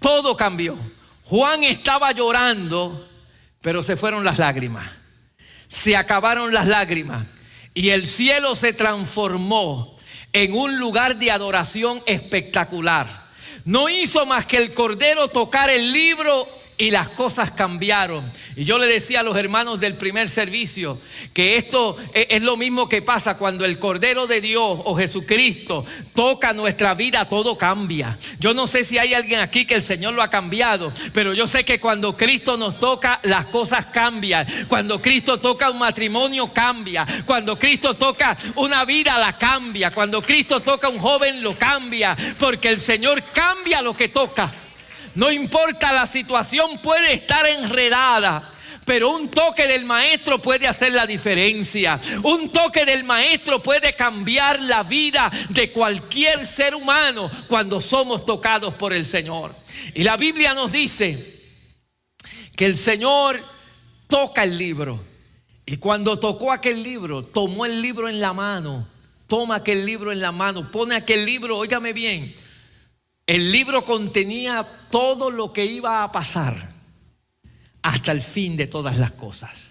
[0.00, 0.76] Todo cambió.
[1.24, 3.08] Juan estaba llorando,
[3.60, 4.90] pero se fueron las lágrimas.
[5.68, 7.26] Se acabaron las lágrimas.
[7.74, 9.96] Y el cielo se transformó
[10.32, 13.28] en un lugar de adoración espectacular.
[13.64, 18.32] No hizo más que el Cordero tocar el libro y las cosas cambiaron.
[18.56, 21.00] Y yo le decía a los hermanos del primer servicio
[21.34, 25.84] que esto e-, es lo mismo que pasa cuando el Cordero de Dios o Jesucristo
[26.14, 28.16] toca nuestra vida, todo cambia.
[28.38, 31.48] Yo no sé si hay alguien aquí que el Señor lo ha cambiado, pero yo
[31.48, 34.46] sé que cuando Cristo nos toca, las cosas cambian.
[34.68, 37.04] Cuando Cristo toca un matrimonio, cambia.
[37.26, 39.90] Cuando Cristo toca una vida, la cambia.
[39.90, 42.16] Cuando Cristo toca un joven, lo cambia.
[42.38, 44.52] Porque el Señor cambia lo que toca.
[45.18, 48.52] No importa la situación, puede estar enredada.
[48.84, 51.98] Pero un toque del maestro puede hacer la diferencia.
[52.22, 58.74] Un toque del maestro puede cambiar la vida de cualquier ser humano cuando somos tocados
[58.74, 59.56] por el Señor.
[59.92, 61.42] Y la Biblia nos dice
[62.54, 63.42] que el Señor
[64.06, 65.04] toca el libro.
[65.66, 68.86] Y cuando tocó aquel libro, tomó el libro en la mano
[69.28, 72.34] toma aquel libro en la mano, pone aquel libro, óigame bien,
[73.28, 76.56] el libro contenía todo lo que iba a pasar
[77.82, 79.70] hasta el fin de todas las cosas,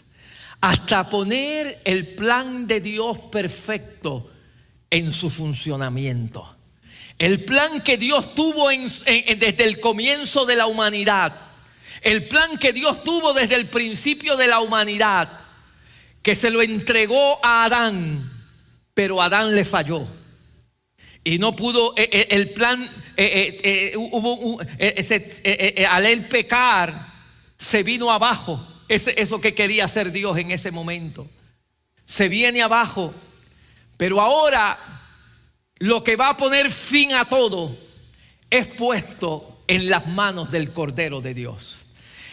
[0.61, 4.29] hasta poner el plan de Dios perfecto
[4.91, 6.55] en su funcionamiento.
[7.17, 11.33] El plan que Dios tuvo desde el comienzo de la humanidad.
[12.01, 15.29] El plan que Dios tuvo desde el principio de la humanidad.
[16.21, 18.31] Que se lo entregó a Adán.
[18.93, 20.07] Pero Adán le falló.
[21.27, 27.11] Y no pudo, eh, eh, el plan, eh, hubo, al él pecar,
[27.57, 28.65] se vino abajo.
[28.87, 31.27] eso que quería hacer Dios en ese momento.
[32.05, 33.13] Se viene abajo.
[33.97, 34.79] Pero ahora
[35.79, 37.77] lo que va a poner fin a todo
[38.49, 41.86] es puesto en las manos del Cordero de Dios.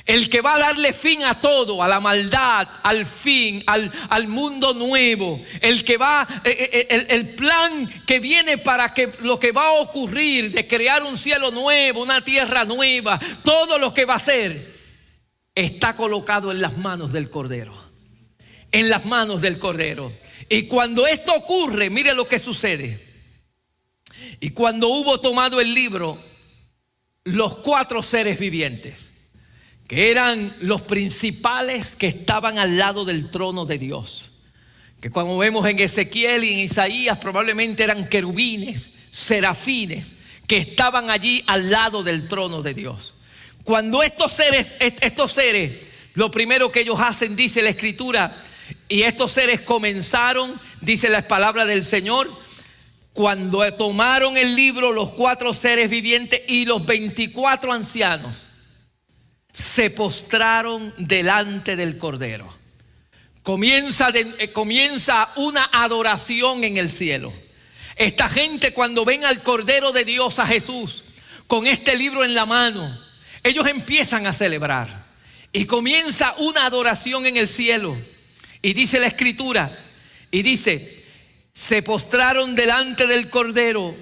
[0.07, 4.75] El que va a darle fin a todo, a la maldad, al fin, al, mundo
[4.75, 5.43] nuevo.
[5.63, 9.51] El que va, eh, eh, eh, el, el, plan que viene para que lo que
[9.51, 14.17] va a ocurrir de crear un cielo nuevo, una tierra nueva, todo lo que va
[14.17, 14.75] a ser,
[15.55, 17.75] está colocado en las manos del Cordero.
[18.73, 20.13] En las manos del Cordero.
[20.51, 23.03] Y cuando esto ocurre, mire lo que sucede.
[24.39, 26.23] Y cuando hubo tomado el libro,
[27.25, 29.14] los cuatro seres vivientes,
[29.87, 34.31] que eran los principales que estaban al lado del trono de Dios,
[35.01, 40.15] que como vemos en Ezequiel y en Isaías probablemente eran querubines, serafines,
[40.47, 43.15] que estaban allí al lado del trono de Dios.
[43.65, 45.73] Cuando estos seres, estos seres,
[46.15, 48.43] lo primero que ellos hacen, dice la escritura,
[48.89, 52.31] y estos seres comenzaron, dice la palabra del Señor,
[53.13, 58.44] cuando tomaron el libro los cuatro seres vivientes y los 24 ancianos,
[59.55, 62.53] se postraron delante del Cordero.
[63.45, 67.33] Comienza, eh, comienza una adoración en el cielo.
[67.95, 71.05] Esta gente cuando ven al Cordero de Dios, a Jesús,
[71.47, 73.01] con este libro en la mano,
[73.45, 75.05] ellos empiezan a celebrar.
[75.53, 77.97] Y comienza una adoración en el cielo.
[78.61, 79.79] Y dice la escritura,
[80.33, 81.05] y dice,
[81.53, 83.95] se postraron delante del Cordero.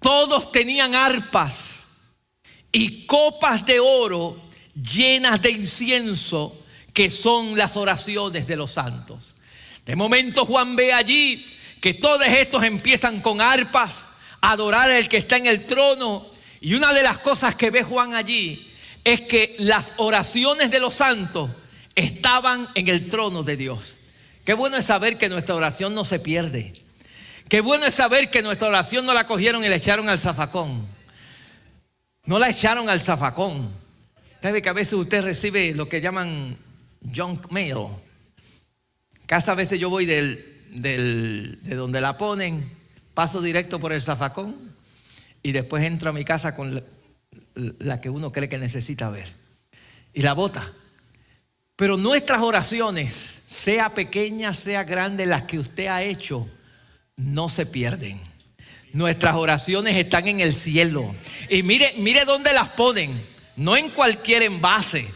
[0.00, 1.82] Todos tenían arpas
[2.72, 6.60] y copas de oro llenas de incienso,
[6.92, 9.34] que son las oraciones de los santos.
[9.84, 11.44] De momento Juan ve allí
[11.80, 14.06] que todos estos empiezan con arpas
[14.40, 16.26] a adorar al que está en el trono.
[16.60, 20.94] Y una de las cosas que ve Juan allí es que las oraciones de los
[20.94, 21.50] santos
[21.94, 23.98] estaban en el trono de Dios.
[24.44, 26.72] Qué bueno es saber que nuestra oración no se pierde.
[27.48, 30.86] Qué bueno es saber que nuestra oración no la cogieron y la echaron al zafacón.
[32.24, 33.83] No la echaron al zafacón.
[34.44, 36.58] Sabe que a veces usted recibe lo que llaman
[37.16, 37.86] junk mail.
[39.24, 42.70] Cada veces yo voy de donde la ponen,
[43.14, 44.54] paso directo por el zafacón
[45.42, 46.82] y después entro a mi casa con la,
[47.54, 49.32] la que uno cree que necesita ver.
[50.12, 50.70] Y la bota.
[51.74, 56.46] Pero nuestras oraciones sea pequeña, sea grande, las que usted ha hecho,
[57.16, 58.20] no se pierden.
[58.92, 61.14] Nuestras oraciones están en el cielo.
[61.48, 63.32] Y mire, mire dónde las ponen.
[63.56, 65.08] No en cualquier envase.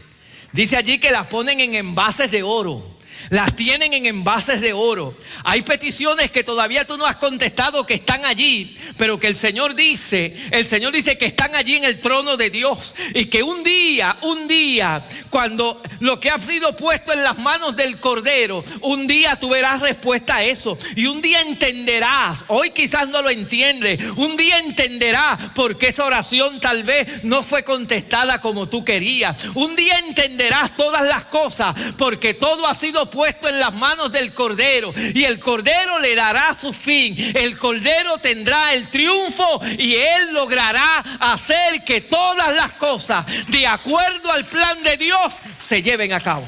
[0.51, 2.98] Dice allí que las ponen en envases de oro.
[3.29, 5.17] Las tienen en envases de oro.
[5.43, 9.75] Hay peticiones que todavía tú no has contestado que están allí, pero que el Señor
[9.75, 13.63] dice, el Señor dice que están allí en el trono de Dios y que un
[13.63, 19.07] día, un día, cuando lo que ha sido puesto en las manos del Cordero, un
[19.07, 23.99] día tú verás respuesta a eso y un día entenderás, hoy quizás no lo entiende,
[24.15, 29.43] un día entenderás por qué esa oración tal vez no fue contestada como tú querías.
[29.55, 34.33] Un día entenderás todas las cosas porque todo ha sido puesto en las manos del
[34.33, 37.15] Cordero y el Cordero le dará su fin.
[37.35, 44.31] El Cordero tendrá el triunfo y él logrará hacer que todas las cosas, de acuerdo
[44.31, 46.47] al plan de Dios, se lleven a cabo.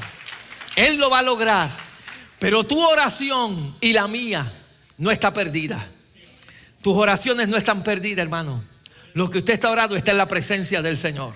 [0.76, 1.70] Él lo va a lograr.
[2.38, 4.52] Pero tu oración y la mía
[4.98, 5.88] no está perdida.
[6.82, 8.64] Tus oraciones no están perdidas, hermano.
[9.14, 11.34] Lo que usted está orando está en la presencia del Señor.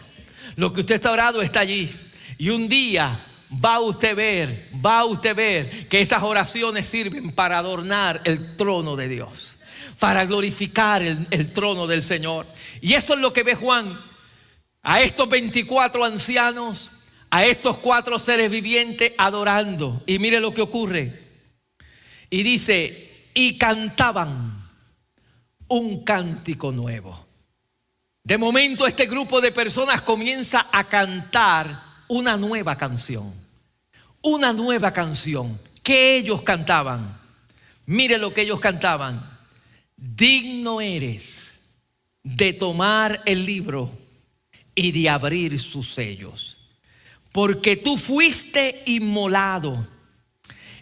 [0.57, 1.95] Lo que usted está orando está allí.
[2.39, 7.33] Y un día va usted a ver, va usted a ver que esas oraciones sirven
[7.33, 9.59] para adornar el trono de Dios,
[9.99, 12.47] para glorificar el, trono del Señor.
[12.81, 14.01] Y eso es lo que ve Juan.
[14.83, 16.93] A estos 24 ancianos,
[17.31, 20.03] a estos cuatro seres vivientes adorando.
[20.07, 21.25] Y mire lo que ocurre.
[22.31, 24.71] Y dice, y cantaban
[25.69, 27.27] un cántico nuevo.
[28.23, 33.35] De momento este grupo de personas comienza a cantar una nueva canción.
[34.23, 37.19] Una nueva canción que ellos cantaban.
[37.87, 39.39] Mire lo que ellos cantaban.
[39.97, 41.59] Digno eres
[42.23, 43.91] de tomar el libro
[44.75, 46.59] y de abrir sus sellos.
[47.33, 49.87] Porque tú fuiste inmolado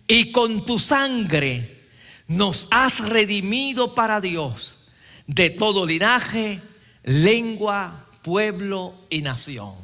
[0.06, 1.82] y con tu sangre
[2.26, 4.78] nos has redimido para Dios
[5.26, 6.60] de todo linaje,
[7.02, 9.83] lengua, pueblo y nación.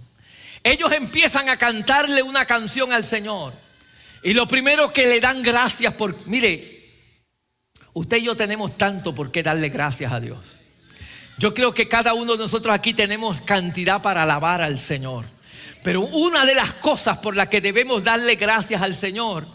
[0.62, 3.54] Ellos empiezan a cantarle una canción al Señor.
[4.22, 6.94] Y lo primero que le dan gracias por, mire,
[7.94, 10.58] usted y yo tenemos tanto por qué darle gracias a Dios.
[11.38, 15.24] Yo creo que cada uno de nosotros aquí tenemos cantidad para alabar al Señor.
[15.82, 19.46] Pero una de las cosas por las que debemos darle gracias al Señor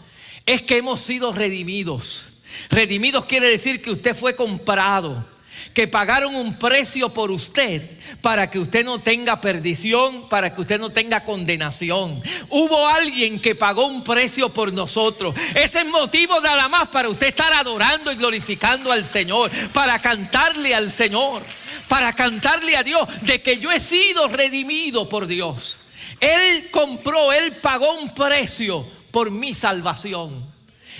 [0.44, 2.24] es que hemos sido redimidos.
[2.70, 5.24] Redimidos quiere decir que usted fue comprado
[5.72, 7.82] que pagaron un precio por usted
[8.20, 12.22] para que usted no tenga perdición, para que usted no tenga condenación.
[12.48, 15.34] Hubo alguien que pagó un precio por nosotros.
[15.54, 20.74] Ese es motivo nada más para usted estar adorando y glorificando al Señor, para cantarle
[20.74, 21.42] al Señor,
[21.88, 25.78] para cantarle a Dios de que yo he sido redimido por Dios.
[26.20, 30.55] Él compró, Él pagó un precio por mi salvación.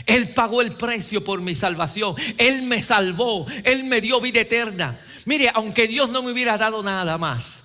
[0.07, 2.15] Él pagó el precio por mi salvación.
[2.39, 3.47] Él me salvó.
[3.65, 5.01] Él me dio vida eterna.
[5.25, 7.59] Mire, aunque Dios no me hubiera dado nada más,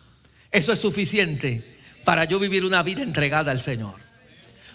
[0.49, 3.95] eso es suficiente para yo vivir una vida entregada al Señor.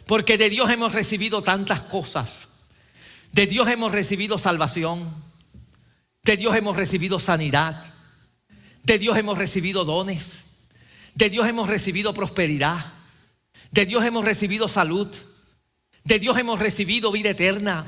[0.07, 2.49] Porque de Dios hemos recibido tantas cosas.
[3.33, 5.13] De Dios hemos recibido salvación.
[6.23, 7.85] De Dios hemos recibido sanidad.
[8.85, 10.45] De Dios hemos recibido dones.
[11.15, 12.93] De Dios hemos recibido prosperidad.
[13.73, 15.09] De Dios hemos recibido salud.
[16.07, 17.85] De Dios hemos recibido vida eterna.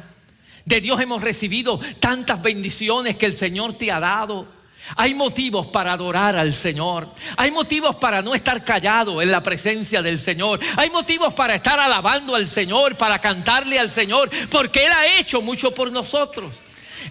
[0.64, 4.48] De Dios hemos recibido tantas bendiciones que el Señor te ha dado.
[4.96, 7.08] Hay motivos para adorar al Señor.
[7.36, 10.58] Hay motivos para no estar callado en la presencia del Señor.
[10.76, 15.40] Hay motivos para estar alabando al Señor, para cantarle al Señor, porque Él ha hecho
[15.40, 16.56] mucho por nosotros.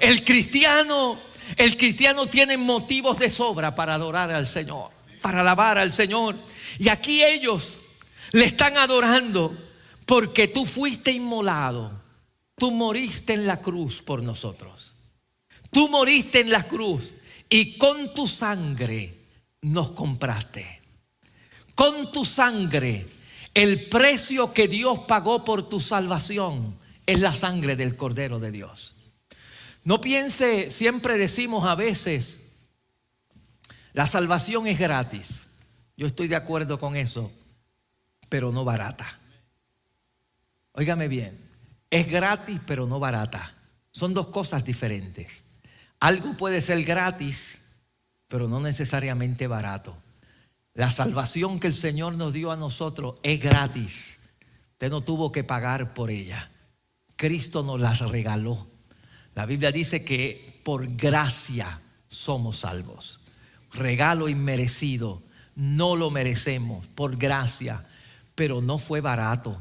[0.01, 1.17] El cristiano,
[1.55, 4.91] el cristiano tiene motivos de sobra para adorar al Señor,
[5.21, 6.35] para alabar al Señor.
[6.77, 7.77] Y aquí ellos
[8.33, 9.66] le están adorando
[10.07, 11.91] porque tú fuiste inmolado,
[12.55, 14.95] tú moriste en la cruz por nosotros.
[15.69, 17.11] Tú moriste en la cruz
[17.49, 19.17] y con tu sangre
[19.61, 20.81] nos compraste.
[21.75, 23.05] Con tu sangre,
[23.53, 28.95] el precio que Dios pagó por tu salvación es la sangre del Cordero de Dios.
[29.83, 32.53] No piense, siempre decimos a veces,
[33.91, 35.43] la salvación es gratis.
[35.97, 37.29] Yo estoy de acuerdo con eso,
[38.29, 39.19] pero no barata.
[40.77, 41.39] Óigame bien,
[41.89, 43.55] es gratis pero no barata.
[43.89, 45.43] Son dos cosas diferentes.
[45.99, 47.57] Algo puede ser gratis,
[48.27, 49.97] pero no necesariamente barato.
[50.75, 54.15] La salvación que el Señor nos dio a nosotros es gratis.
[54.73, 56.51] Usted no tuvo que pagar por ella.
[57.15, 58.67] Cristo nos la regaló.
[59.33, 63.19] La Biblia dice que por gracia somos salvos.
[63.73, 65.23] Regalo inmerecido.
[65.55, 67.87] No lo merecemos por gracia,
[68.35, 69.59] pero no fue barato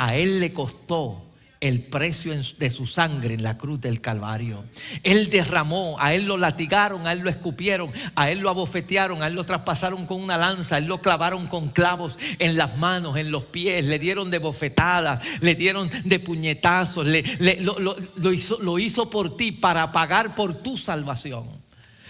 [0.00, 1.20] a Él le costó
[1.60, 4.64] el precio de su sangre en la cruz del Calvario.
[5.02, 9.26] Él derramó, a Él lo latigaron, a Él lo escupieron, a Él lo abofetearon, a
[9.26, 13.18] Él lo traspasaron con una lanza, a Él lo clavaron con clavos en las manos,
[13.18, 19.10] en los pies, le dieron de bofetadas, le dieron de puñetazos, lo, hizo, lo hizo
[19.10, 21.44] por ti para pagar por tu salvación.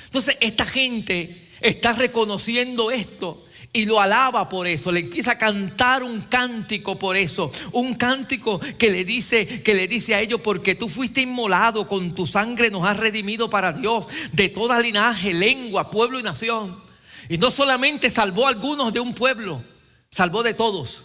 [0.04, 6.02] Entonces esta gente está reconociendo esto y lo alaba por eso, le empieza a cantar
[6.02, 10.74] un cántico por eso, un cántico que le dice que le dice a ellos porque
[10.74, 15.90] tú fuiste inmolado con tu sangre nos has redimido para Dios de toda linaje, lengua,
[15.90, 16.82] pueblo y nación.
[17.28, 19.62] Y no solamente salvó a algunos de un pueblo,
[20.10, 21.04] salvó de todos.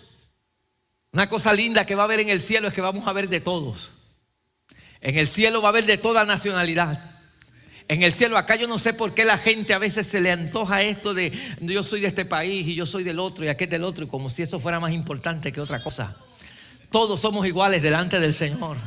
[1.12, 3.30] Una cosa linda que va a haber en el cielo es que vamos a ver
[3.30, 3.92] de todos.
[5.02, 7.15] En el cielo va a haber de toda nacionalidad
[7.88, 8.38] en el cielo.
[8.38, 11.32] Acá yo no sé por qué la gente a veces se le antoja esto de
[11.62, 14.08] yo soy de este país y yo soy del otro y aquel del otro, y
[14.08, 16.18] como si eso fuera más importante que otra cosa.
[16.92, 18.78] Todos somos iguales delante del Señor.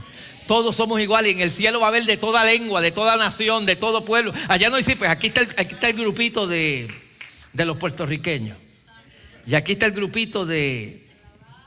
[0.47, 3.17] Todos somos iguales y en el cielo va a haber de toda lengua, de toda
[3.19, 4.33] nación, de todo pueblo.
[4.49, 6.89] Allá no dice, pues aquí está el, aquí está el grupito de,
[7.53, 8.57] de los puertorriqueños.
[9.47, 11.07] Y aquí está el grupito de,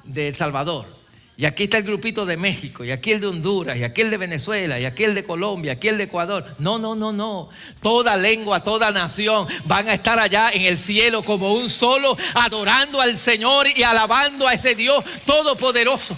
[0.04, 1.01] de El Salvador.
[1.42, 4.12] Y aquí está el grupito de México, y aquí el de Honduras, y aquí el
[4.12, 6.56] de Venezuela, y aquí el de Colombia, aquí el de Ecuador.
[6.60, 7.50] No, no, no, no.
[7.82, 13.02] Toda lengua, toda nación van a estar allá en el cielo como un solo, adorando
[13.02, 16.16] al Señor y alabando a ese Dios todopoderoso.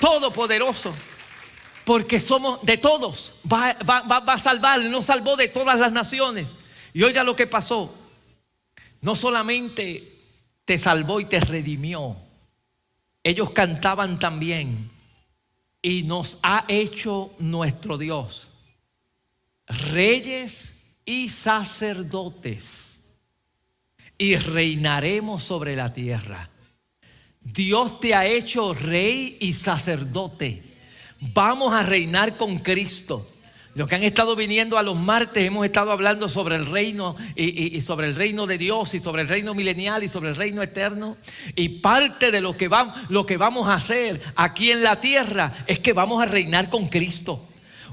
[0.00, 0.92] Todopoderoso.
[1.86, 3.32] Porque somos de todos.
[3.50, 6.52] Va, va a salvar, nos salvó de todas las naciones.
[6.92, 7.90] Y oiga lo que pasó.
[9.00, 10.12] No solamente
[10.66, 12.25] te salvó y te redimió
[13.26, 14.88] ellos cantaban también
[15.82, 18.52] y nos ha hecho nuestro Dios,
[19.66, 20.72] reyes
[21.04, 23.00] y sacerdotes,
[24.16, 26.50] y reinaremos sobre la tierra.
[27.40, 30.62] Dios te ha hecho rey y sacerdote.
[31.18, 33.26] Vamos a reinar con Cristo.
[33.76, 37.78] Los que han estado viniendo a los martes hemos estado hablando sobre el reino y,
[37.82, 41.18] sobre el reino de Dios y sobre el reino milenial y sobre el reino eterno.
[41.54, 42.70] Y parte de lo que,
[43.10, 46.86] lo que vamos a hacer aquí en la tierra es que vamos a reinar con
[46.86, 47.46] Cristo.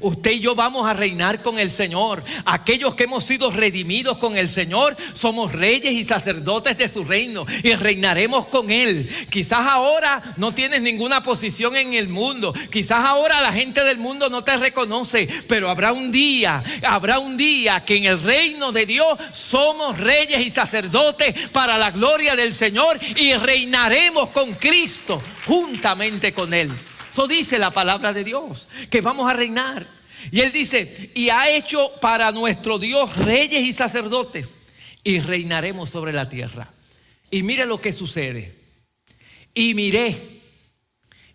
[0.03, 2.25] Usted y yo vamos a reinar con el Señor.
[2.43, 7.45] Aquellos que hemos sido redimidos con el Señor, somos reyes y sacerdotes de su reino
[7.63, 9.09] y reinaremos con Él.
[9.29, 12.53] Quizás ahora no tienes ninguna posición en el mundo.
[12.69, 17.37] Quizás ahora la gente del mundo no te reconoce, pero habrá un día, habrá un
[17.37, 22.53] día que en el reino de Dios somos reyes y sacerdotes para la gloria del
[22.53, 26.71] Señor y reinaremos con Cristo juntamente con Él.
[27.13, 29.87] Eso dice la palabra de Dios, que vamos a reinar.
[30.31, 34.49] Y él dice, y ha hecho para nuestro Dios reyes y sacerdotes,
[35.03, 36.73] y reinaremos sobre la tierra.
[37.29, 38.55] Y mire lo que sucede.
[39.53, 40.41] Y miré,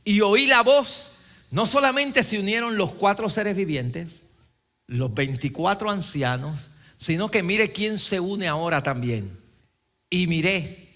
[0.05, 1.13] y oí la voz,
[1.53, 4.23] no solamente se unieron los cuatro seres vivientes,
[4.89, 9.39] los 24 ancianos, sino que mire quién se une ahora también.
[10.11, 10.88] Y miré,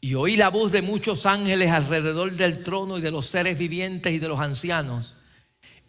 [0.00, 4.12] y oí la voz de muchos ángeles alrededor del trono y de los seres vivientes
[4.12, 5.16] y de los ancianos.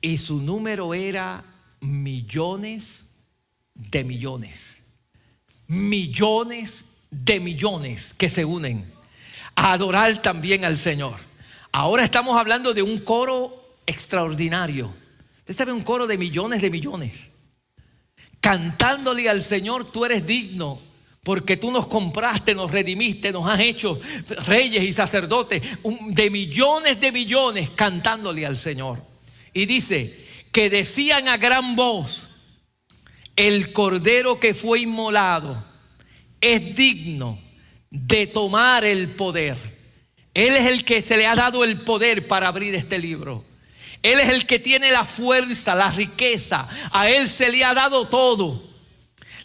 [0.01, 1.45] Y su número era
[1.80, 3.05] millones
[3.74, 4.78] de millones.
[5.68, 8.91] Millones de millones que se unen
[9.55, 11.16] a adorar también al Señor.
[11.72, 14.93] Ahora estamos hablando de un coro extraordinario.
[15.39, 17.30] Usted sabe un coro de millones de millones.
[18.41, 20.91] Cantándole al Señor, tú eres digno
[21.24, 23.99] porque tú nos compraste, nos redimiste, nos has hecho
[24.47, 25.61] reyes y sacerdotes
[26.07, 29.03] de millones de millones cantándole al Señor.
[29.53, 32.28] Y dice que decían a gran voz,
[33.36, 35.63] el cordero que fue inmolado
[36.41, 37.39] es digno
[37.91, 39.57] de tomar el poder.
[40.34, 43.45] Él es el que se le ha dado el poder para abrir este libro.
[44.01, 46.67] Él es el que tiene la fuerza, la riqueza.
[46.91, 48.63] A Él se le ha dado todo.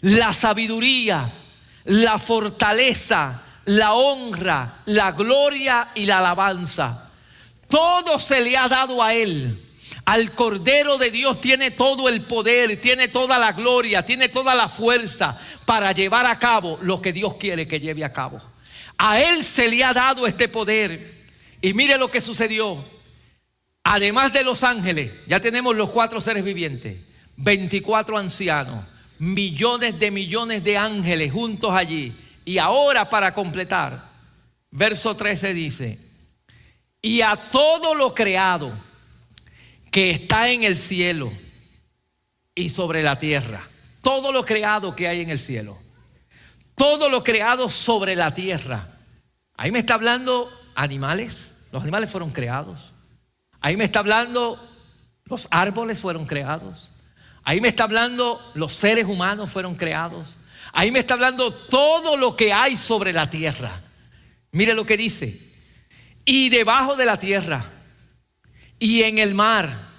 [0.01, 1.31] La sabiduría,
[1.87, 7.11] la fortaleza, la honra, la gloria y la alabanza.
[7.67, 9.63] Todo se le ha dado a Él.
[10.05, 14.69] Al Cordero de Dios tiene todo el poder, tiene toda la gloria, tiene toda la
[14.69, 18.41] fuerza para llevar a cabo lo que Dios quiere que lleve a cabo.
[18.97, 21.25] A Él se le ha dado este poder.
[21.61, 22.83] Y mire lo que sucedió.
[23.83, 26.97] Además de los ángeles, ya tenemos los cuatro seres vivientes,
[27.37, 28.83] 24 ancianos
[29.19, 32.15] millones de millones de ángeles juntos allí.
[32.45, 34.09] Y ahora para completar,
[34.71, 35.99] verso 13 dice,
[37.01, 38.71] y a todo lo creado
[39.91, 41.31] que está en el cielo
[42.55, 43.67] y sobre la tierra,
[44.01, 45.77] todo lo creado que hay en el cielo,
[46.75, 48.97] todo lo creado sobre la tierra.
[49.55, 52.93] Ahí me está hablando animales, los animales fueron creados.
[53.59, 54.59] Ahí me está hablando
[55.29, 56.91] los árboles fueron creados.
[57.47, 60.37] Ahí me está hablando los seres humanos fueron creados.
[60.73, 63.79] Ahí me está hablando todo lo que hay sobre la tierra.
[64.51, 65.39] Mire lo que dice.
[66.25, 67.71] Y debajo de la tierra,
[68.77, 69.91] y en el mar,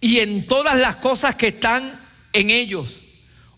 [0.00, 2.00] y en todas las cosas que están
[2.32, 3.00] en ellos,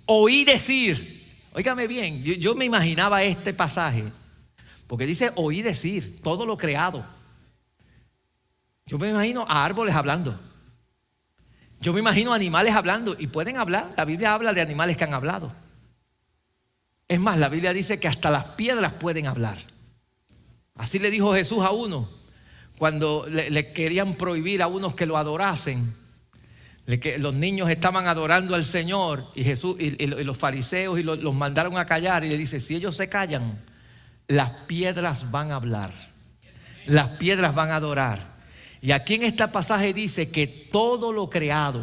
[0.07, 4.05] oí decir, óigame bien, yo, me imaginaba este pasaje,
[4.87, 7.05] porque dice oí decir, todo lo creado.
[8.87, 10.41] Yo me imagino a árboles hablando.
[11.83, 13.93] Yo me imagino animales hablando y pueden hablar.
[13.97, 15.53] La Biblia habla de animales que han hablado.
[17.09, 19.59] Es más, la Biblia dice que hasta las piedras pueden hablar.
[20.76, 22.09] Así le dijo Jesús a uno
[22.78, 25.95] cuando le, querían prohibir a unos que lo adorasen.
[26.87, 31.76] que los niños estaban adorando al Señor y Jesús y, los fariseos y los mandaron
[31.78, 33.61] a callar y le dice, si ellos se callan,
[34.28, 35.93] las piedras van a hablar.
[36.87, 38.32] Las piedras van a adorar.
[38.83, 41.83] Y aquí en este pasaje dice que todo lo creado,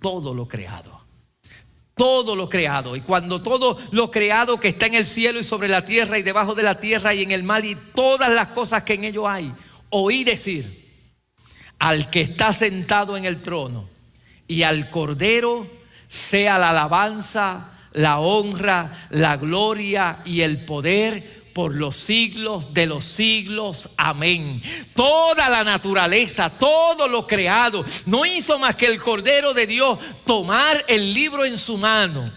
[0.00, 1.00] todo lo creado,
[1.94, 2.96] todo lo creado.
[2.96, 6.24] Y cuando todo lo creado que está en el cielo y sobre la tierra y
[6.24, 9.28] debajo de la tierra y en el mar y todas las cosas que en ello
[9.28, 9.54] hay,
[9.90, 10.88] oí decir
[11.78, 13.88] al que está sentado en el trono
[14.48, 15.68] y al cordero
[16.08, 23.04] sea la alabanza, la honra, la gloria y el poder por los siglos de los
[23.04, 23.88] siglos.
[23.96, 24.62] Amén.
[24.94, 30.84] Toda la naturaleza, todo lo creado, no hizo más que el Cordero de Dios tomar
[30.86, 32.30] el libro en su mano.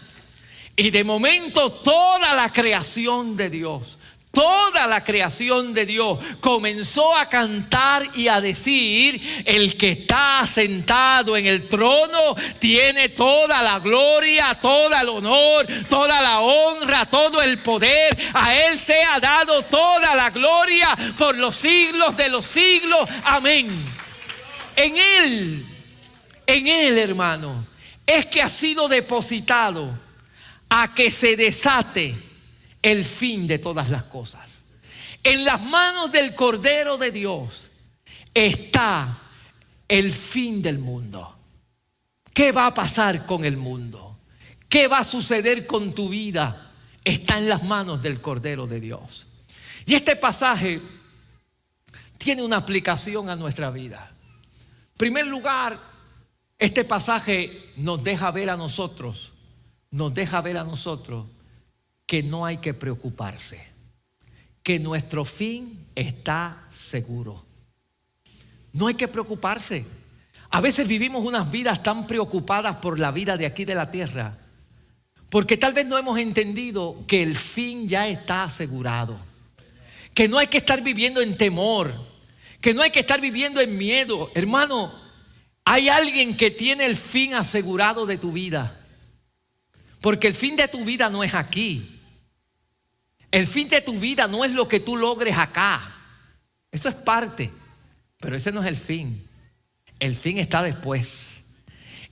[0.75, 3.99] Y de momento toda la creación de Dios,
[4.31, 11.35] Toda la creación de Dios comenzó a cantar y a decir, el que está sentado
[11.35, 17.59] en el trono tiene toda la gloria, todo el honor, toda la honra, todo el
[17.59, 18.17] poder.
[18.33, 23.09] A Él se ha dado toda la gloria por los siglos de los siglos.
[23.25, 23.83] Amén.
[24.77, 25.65] En Él,
[26.47, 27.67] en Él hermano,
[28.05, 29.91] es que ha sido depositado
[30.69, 32.30] a que se desate
[32.81, 34.61] el fin de todas las cosas.
[35.23, 37.69] En las manos del Cordero de Dios
[38.33, 39.19] está
[39.87, 41.35] el fin del mundo.
[42.33, 44.17] ¿Qué va a pasar con el mundo?
[44.67, 46.71] ¿Qué va a suceder con tu vida?
[47.03, 49.27] Está en las manos del Cordero de Dios.
[49.85, 50.81] Y este pasaje
[52.17, 54.11] tiene una aplicación a nuestra vida.
[54.93, 55.79] En primer lugar,
[56.57, 59.33] este pasaje nos deja ver a nosotros,
[59.89, 61.25] nos deja ver a nosotros
[62.11, 63.65] que no hay que preocuparse,
[64.63, 67.45] que nuestro fin está seguro.
[68.73, 69.85] No hay que preocuparse.
[70.49, 74.37] A veces vivimos unas vidas tan preocupadas por la vida de aquí de la tierra,
[75.29, 79.17] porque tal vez no hemos entendido que el fin ya está asegurado,
[80.13, 81.93] que no hay que estar viviendo en temor,
[82.59, 84.31] que no hay que estar viviendo en miedo.
[84.35, 84.93] Hermano,
[85.63, 88.85] hay alguien que tiene el fin asegurado de tu vida,
[90.01, 91.99] porque el fin de tu vida no es aquí,
[93.31, 95.95] el fin de tu vida no es lo que tú logres acá.
[96.71, 97.49] Eso es parte,
[98.19, 99.27] pero ese no es el fin.
[99.99, 101.29] El fin está después.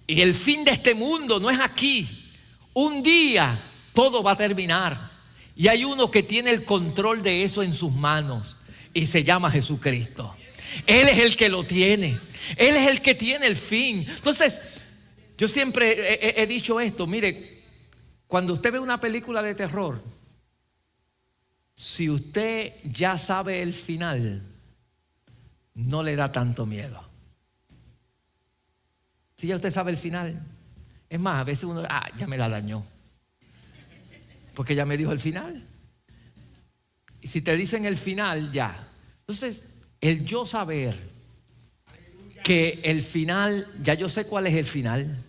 [0.07, 2.31] Y el fin de este mundo no es aquí.
[2.73, 3.61] Un día
[3.93, 5.11] todo va a terminar.
[5.55, 8.55] Y hay uno que tiene el control de eso en sus manos
[8.93, 10.35] y se llama Jesucristo.
[10.85, 12.17] Él es el que lo tiene.
[12.55, 14.05] Él es el que tiene el fin.
[14.07, 14.61] Entonces,
[15.37, 17.63] yo siempre he, he dicho esto, mire,
[18.27, 20.01] cuando usted ve una película de terror,
[21.79, 24.43] si usted ya sabe el final,
[25.75, 27.01] no le da tanto miedo.
[29.37, 30.45] Si ya usted sabe el final,
[31.09, 32.85] es más, a veces uno, ah, ya me la dañó.
[34.55, 35.65] Porque ya me dijo el final.
[37.21, 38.89] Y si te dicen el final, ya.
[39.21, 39.63] Entonces,
[40.01, 40.99] el yo saber
[42.43, 45.23] que el final, ya yo sé cuál es el final.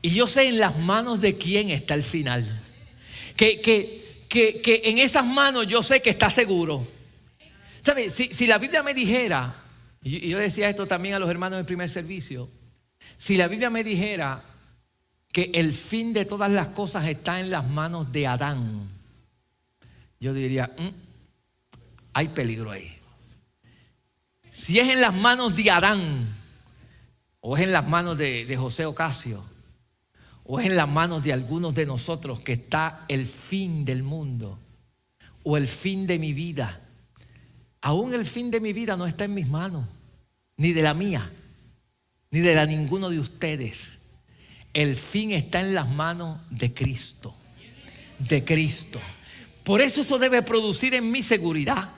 [0.00, 2.62] Y yo sé en las manos de quién está el final.
[3.36, 4.05] Que, que
[4.62, 6.86] que, en esas manos yo sé que está seguro.
[8.10, 9.62] Si, la Biblia me dijera,
[10.02, 12.48] y yo decía esto también a los hermanos del primer servicio,
[13.16, 14.42] si la Biblia me dijera
[15.32, 18.88] que el fin de todas las cosas está en las manos de Adán,
[20.18, 20.88] yo diría, mm,
[22.12, 22.98] hay peligro ahí.
[24.50, 26.26] Si es en las manos de Adán,
[27.40, 29.44] o es en las manos de José Ocasio,
[30.48, 34.58] o es en las manos de algunos de nosotros que está el fin del mundo
[35.42, 36.82] o el fin de mi vida.
[37.80, 39.86] Aún el fin de mi vida no está en mis manos,
[40.56, 41.32] ni de la mía,
[42.30, 43.98] ni de la ninguno de ustedes.
[44.72, 47.34] El fin está en las manos de Cristo,
[48.18, 49.00] de Cristo.
[49.64, 51.90] Por eso eso debe producir en mi seguridad.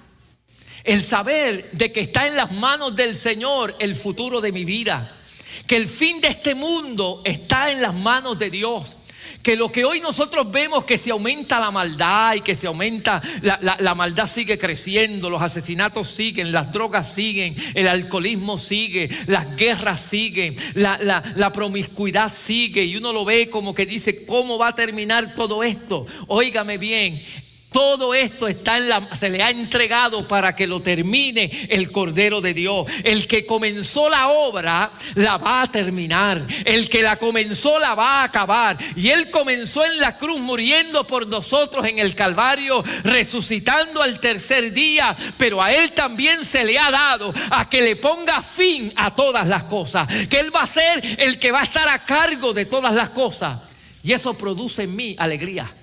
[0.84, 5.17] El saber de que está en las manos del Señor el futuro de mi vida
[5.66, 8.96] que el fin de este mundo está en las manos de Dios.
[9.42, 13.22] Que lo que hoy nosotros vemos que se aumenta la maldad y que se aumenta,
[13.42, 20.00] la, maldad sigue creciendo, los asesinatos siguen, las drogas siguen, el alcoholismo sigue, las guerras
[20.00, 20.98] siguen, la,
[21.36, 25.62] la promiscuidad sigue y uno lo ve como que dice, ¿cómo va a terminar todo
[25.62, 26.06] esto?
[26.26, 27.22] Óigame bien,
[27.70, 32.40] todo esto está en la, se le ha entregado para que lo termine el Cordero
[32.40, 32.86] de Dios.
[33.04, 36.46] El que comenzó la obra la va a terminar.
[36.64, 38.78] El que la comenzó la va a acabar.
[38.96, 44.72] Y Él comenzó en la cruz muriendo por nosotros en el Calvario, resucitando al tercer
[44.72, 45.14] día.
[45.36, 49.46] Pero a Él también se le ha dado a que le ponga fin a todas
[49.46, 50.08] las cosas.
[50.28, 53.10] Que Él va a ser el que va a estar a cargo de todas las
[53.10, 53.58] cosas.
[54.02, 55.77] Y eso produce en mí alegría.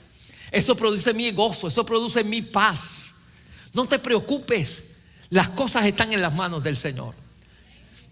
[0.56, 3.12] Eso produce mi gozo, eso produce mi paz.
[3.74, 4.86] No te preocupes,
[5.30, 7.14] las cosas están en las manos del Señor.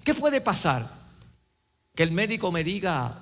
[0.04, 0.94] ¿Qué puede pasar?
[1.96, 3.22] Que el médico me diga,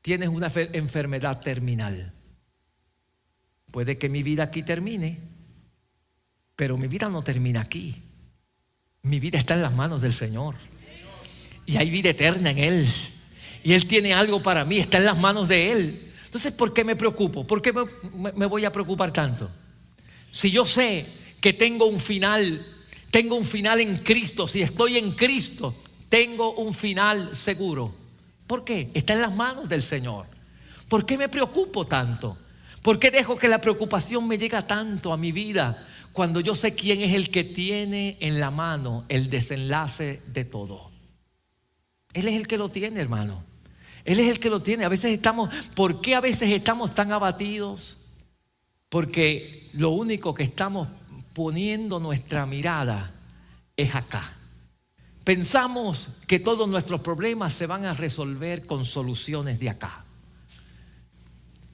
[0.00, 2.14] tienes una enfermedad terminal.
[3.70, 5.18] Puede que mi vida aquí termine,
[6.56, 7.94] pero mi vida no termina aquí.
[9.02, 10.54] Mi vida está en las manos del Señor.
[11.66, 12.88] Y hay vida eterna en Él.
[13.62, 16.07] Y Él tiene algo para mí, está en las manos de Él.
[16.28, 17.46] Entonces, ¿por qué me preocupo?
[17.46, 19.48] ¿Por qué me, voy a preocupar tanto?
[20.30, 21.06] Si yo sé
[21.40, 22.66] que tengo un final,
[23.10, 25.74] tengo un final en Cristo, si estoy en Cristo,
[26.10, 27.94] tengo un final seguro.
[28.46, 28.90] ¿Por qué?
[28.92, 30.26] Está en las manos del Señor.
[30.86, 32.36] ¿Por qué me preocupo tanto?
[32.82, 36.74] ¿Por qué dejo que la preocupación me llegue tanto a mi vida cuando yo sé
[36.74, 40.90] quién es el que tiene en la mano el desenlace de todo?
[42.12, 43.47] Él es el que lo tiene, hermano.
[44.08, 44.86] Él es el que lo tiene.
[44.86, 47.98] A veces estamos, ¿por qué a veces estamos tan abatidos?
[48.88, 50.88] Porque lo único que estamos
[51.34, 53.12] poniendo nuestra mirada
[53.76, 54.32] es acá.
[55.24, 60.06] Pensamos que todos nuestros problemas se van a resolver con soluciones de acá.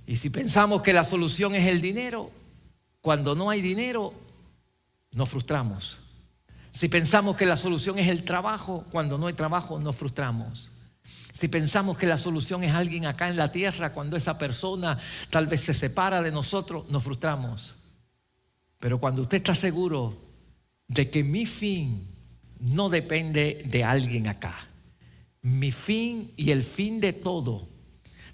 [0.05, 2.33] Y si pensamos que la solución es el dinero,
[3.01, 4.13] cuando no hay dinero,
[5.13, 6.01] nos frustramos.
[6.73, 10.73] Si pensamos que la solución es el trabajo, cuando no hay trabajo, nos frustramos.
[11.35, 14.99] Si pensamos que la solución es alguien acá en la tierra, cuando esa persona
[15.31, 17.77] tal vez se separa de nosotros, nos frustramos.
[18.79, 20.17] Pero cuando usted está seguro
[20.87, 22.07] de que mi fin
[22.61, 24.69] no depende de alguien acá,
[25.43, 27.69] mi fin y el fin de todo,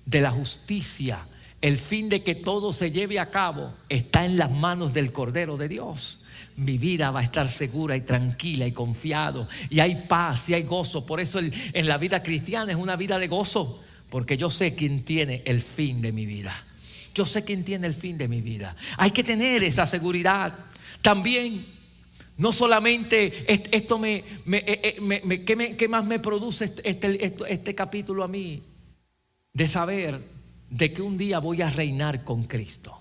[0.05, 1.27] de la justicia,
[1.63, 5.57] el fin de que todo se lleve a cabo, está en las manos del Cordero
[5.57, 6.20] de Dios
[6.57, 9.49] mi vida va a estar segura y tranquila y confiado.
[9.69, 11.07] Y hay paz y hay gozo.
[11.07, 13.83] Por eso en la vida cristiana es una vida de gozo.
[14.11, 16.65] Porque yo sé quién tiene el fin de mi vida.
[17.15, 18.77] Yo sé quién tiene el fin de mi vida.
[18.97, 20.53] Hay que tener esa seguridad.
[21.01, 21.67] También,
[22.37, 25.45] no solamente esto me, eh, eh,
[25.77, 28.63] ¿qué, más me produce este, este capítulo a mí?
[29.53, 30.21] De saber
[30.69, 33.00] de que un día voy a reinar con Cristo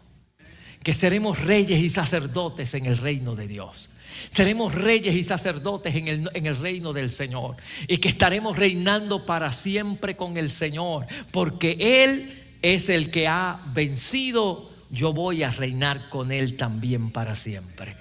[0.84, 3.90] que seremos reyes y sacerdotes en el reino de Dios.
[4.32, 7.58] Seremos reyes y sacerdotes en el, en el, reino del Señor.
[7.88, 11.06] Y que estaremos reinando para siempre con el Señor.
[11.32, 14.70] Porque Él es el que ha vencido.
[14.90, 17.96] Yo voy a reinar con Él también para siempre.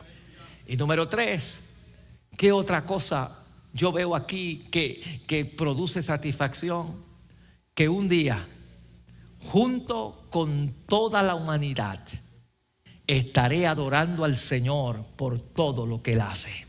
[0.67, 1.61] Y número tres,
[2.37, 7.05] ¿qué otra cosa yo veo aquí que, que produce satisfacción?
[7.75, 8.47] Que un día,
[9.41, 12.01] junto con toda la humanidad,
[13.09, 16.69] estaré adorando al Señor por todo lo que Él hace.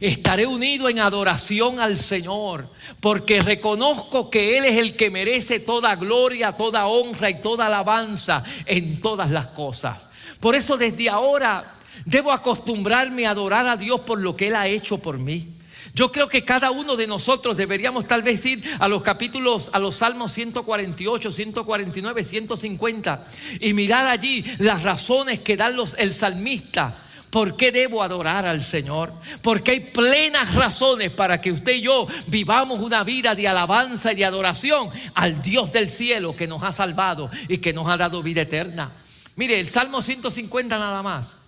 [0.00, 2.68] Estaré unido en adoración al Señor,
[3.00, 8.42] porque reconozco que Él es el que merece toda gloria, toda honra y toda alabanza
[8.66, 10.08] en todas las cosas.
[10.40, 11.74] Por eso desde ahora
[12.04, 15.48] debo acostumbrarme a adorar a Dios por lo que Él ha hecho por mí.
[15.94, 19.78] Yo creo que cada uno de nosotros deberíamos tal vez ir a los capítulos, a
[19.78, 23.26] los salmos 148, 149, 150
[23.60, 26.98] y mirar allí las razones que dan los, el salmista.
[27.30, 29.10] ¿Por qué debo adorar al Señor?
[29.40, 34.16] Porque hay plenas razones para que usted y yo vivamos una vida de alabanza y
[34.16, 38.22] de adoración al Dios del cielo que nos ha salvado y que nos ha dado
[38.22, 38.92] vida eterna.
[39.34, 41.38] Mire, el Salmo 150 nada más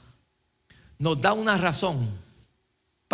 [0.99, 2.24] nos da una razón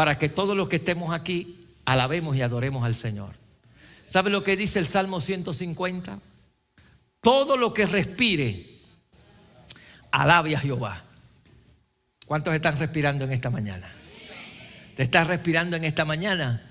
[0.01, 3.35] para que todos los que estemos aquí alabemos y adoremos al Señor.
[4.07, 6.19] ¿Sabe lo que dice el Salmo 150?
[7.21, 8.79] Todo lo que respire,
[10.11, 11.05] alabe a Jehová.
[12.25, 13.93] ¿Cuántos están respirando en esta mañana?
[14.97, 16.63] ¿Te estás respirando en esta mañana?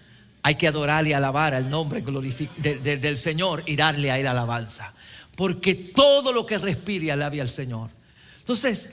[0.42, 4.92] Hay que adorar y alabar al nombre del Señor y darle a Él alabanza.
[5.36, 7.92] Porque todo lo que respire alabe al Señor.
[8.40, 8.90] Entonces,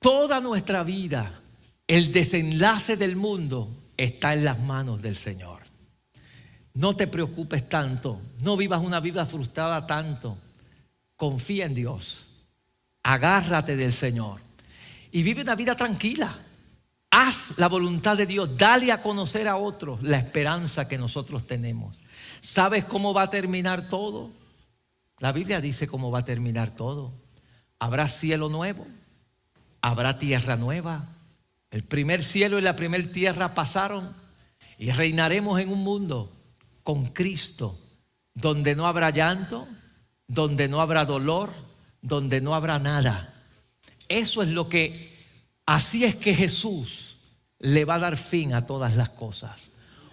[0.00, 1.40] toda nuestra vida
[1.86, 5.60] el desenlace del mundo está en las manos del Señor.
[6.72, 10.36] No te preocupes tanto, no vivas una vida frustrada tanto.
[11.16, 12.26] Confía en Dios,
[13.02, 14.40] agárrate del Señor
[15.12, 16.36] y vive una vida tranquila.
[17.10, 21.96] Haz la voluntad de Dios, dale a conocer a otros la esperanza que nosotros tenemos.
[22.40, 24.32] ¿Sabes cómo va a terminar todo?
[25.20, 27.12] La Biblia dice cómo va a terminar todo.
[27.78, 28.84] Habrá cielo nuevo,
[29.80, 31.13] habrá tierra nueva,
[31.74, 34.14] el primer cielo y la primera tierra pasaron
[34.78, 36.30] y reinaremos en un mundo
[36.84, 37.76] con Cristo,
[38.32, 39.66] donde no habrá llanto,
[40.28, 41.50] donde no habrá dolor,
[42.00, 43.34] donde no habrá nada.
[44.08, 45.26] Eso es lo que,
[45.66, 47.16] así es que Jesús
[47.58, 49.72] le va a dar fin a todas las cosas.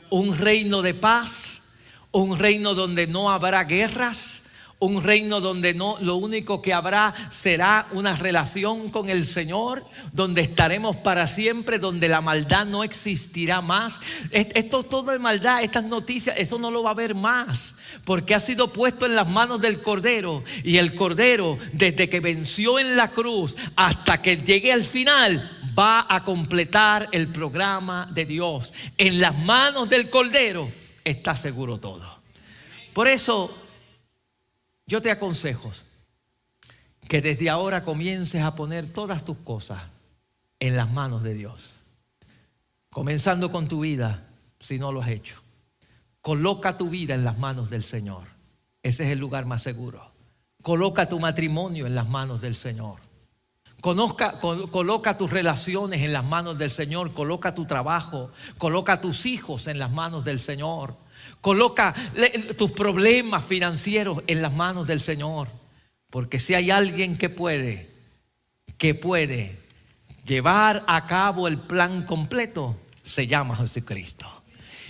[0.10, 1.62] Un reino de paz,
[2.10, 4.41] un reino donde no habrá guerras,
[4.82, 10.42] un reino donde no lo único que habrá será una relación con el Señor, donde
[10.42, 14.00] estaremos para siempre, donde la maldad no existirá más.
[14.32, 17.76] Esto todo de maldad, estas noticias, eso no lo va a haber más,
[18.06, 22.80] porque ha sido puesto en las manos del Cordero y el Cordero desde que venció
[22.80, 28.74] en la cruz hasta que llegue al final va a completar el programa de Dios.
[28.98, 30.72] En las manos del Cordero
[31.04, 32.20] está seguro todo.
[32.94, 33.61] Por eso
[34.92, 35.72] yo te aconsejo
[37.08, 39.84] que desde ahora comiences a poner todas tus cosas
[40.60, 41.78] en las manos de Dios.
[42.90, 44.28] Comenzando con tu vida,
[44.60, 45.42] si no lo has hecho.
[46.20, 48.24] Coloca tu vida en las manos del Señor.
[48.84, 50.12] Ese es el lugar más seguro.
[50.62, 52.98] Coloca tu matrimonio en las manos del Señor.
[53.80, 59.68] Conozca, coloca tus relaciones en las manos del Señor, coloca tu trabajo, coloca tus hijos
[59.68, 60.98] en las manos del Señor,
[61.42, 61.94] coloca
[62.58, 65.48] tus problemas financieros en las manos del Señor.
[66.10, 67.90] Porque si hay alguien que puede,
[68.78, 69.58] que puede
[70.26, 74.28] llevar a cabo el plan completo, se llama Jesucristo.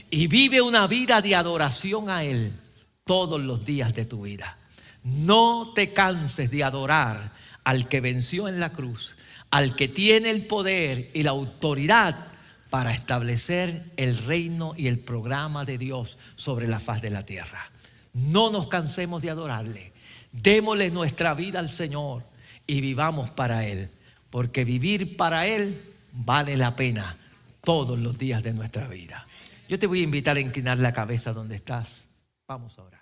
[0.09, 2.53] Y vive una vida de adoración a Él
[3.05, 4.57] todos los días de tu vida.
[5.03, 7.31] No te canses de adorar
[7.63, 9.15] al que venció en la cruz,
[9.51, 12.30] al que tiene el poder y la autoridad
[12.71, 17.69] para establecer el reino y el programa de Dios sobre la faz de la tierra.
[18.13, 19.91] No nos cansemos de adorarle.
[20.31, 22.23] Démosle nuestra vida al Señor
[22.65, 23.89] y vivamos para Él,
[24.29, 25.81] porque vivir para Él
[26.13, 27.17] vale la pena
[27.61, 29.27] todos los días de nuestra vida.
[29.67, 32.05] Yo te voy a invitar a inclinar la cabeza donde estás.
[32.47, 33.00] Vamos ahora.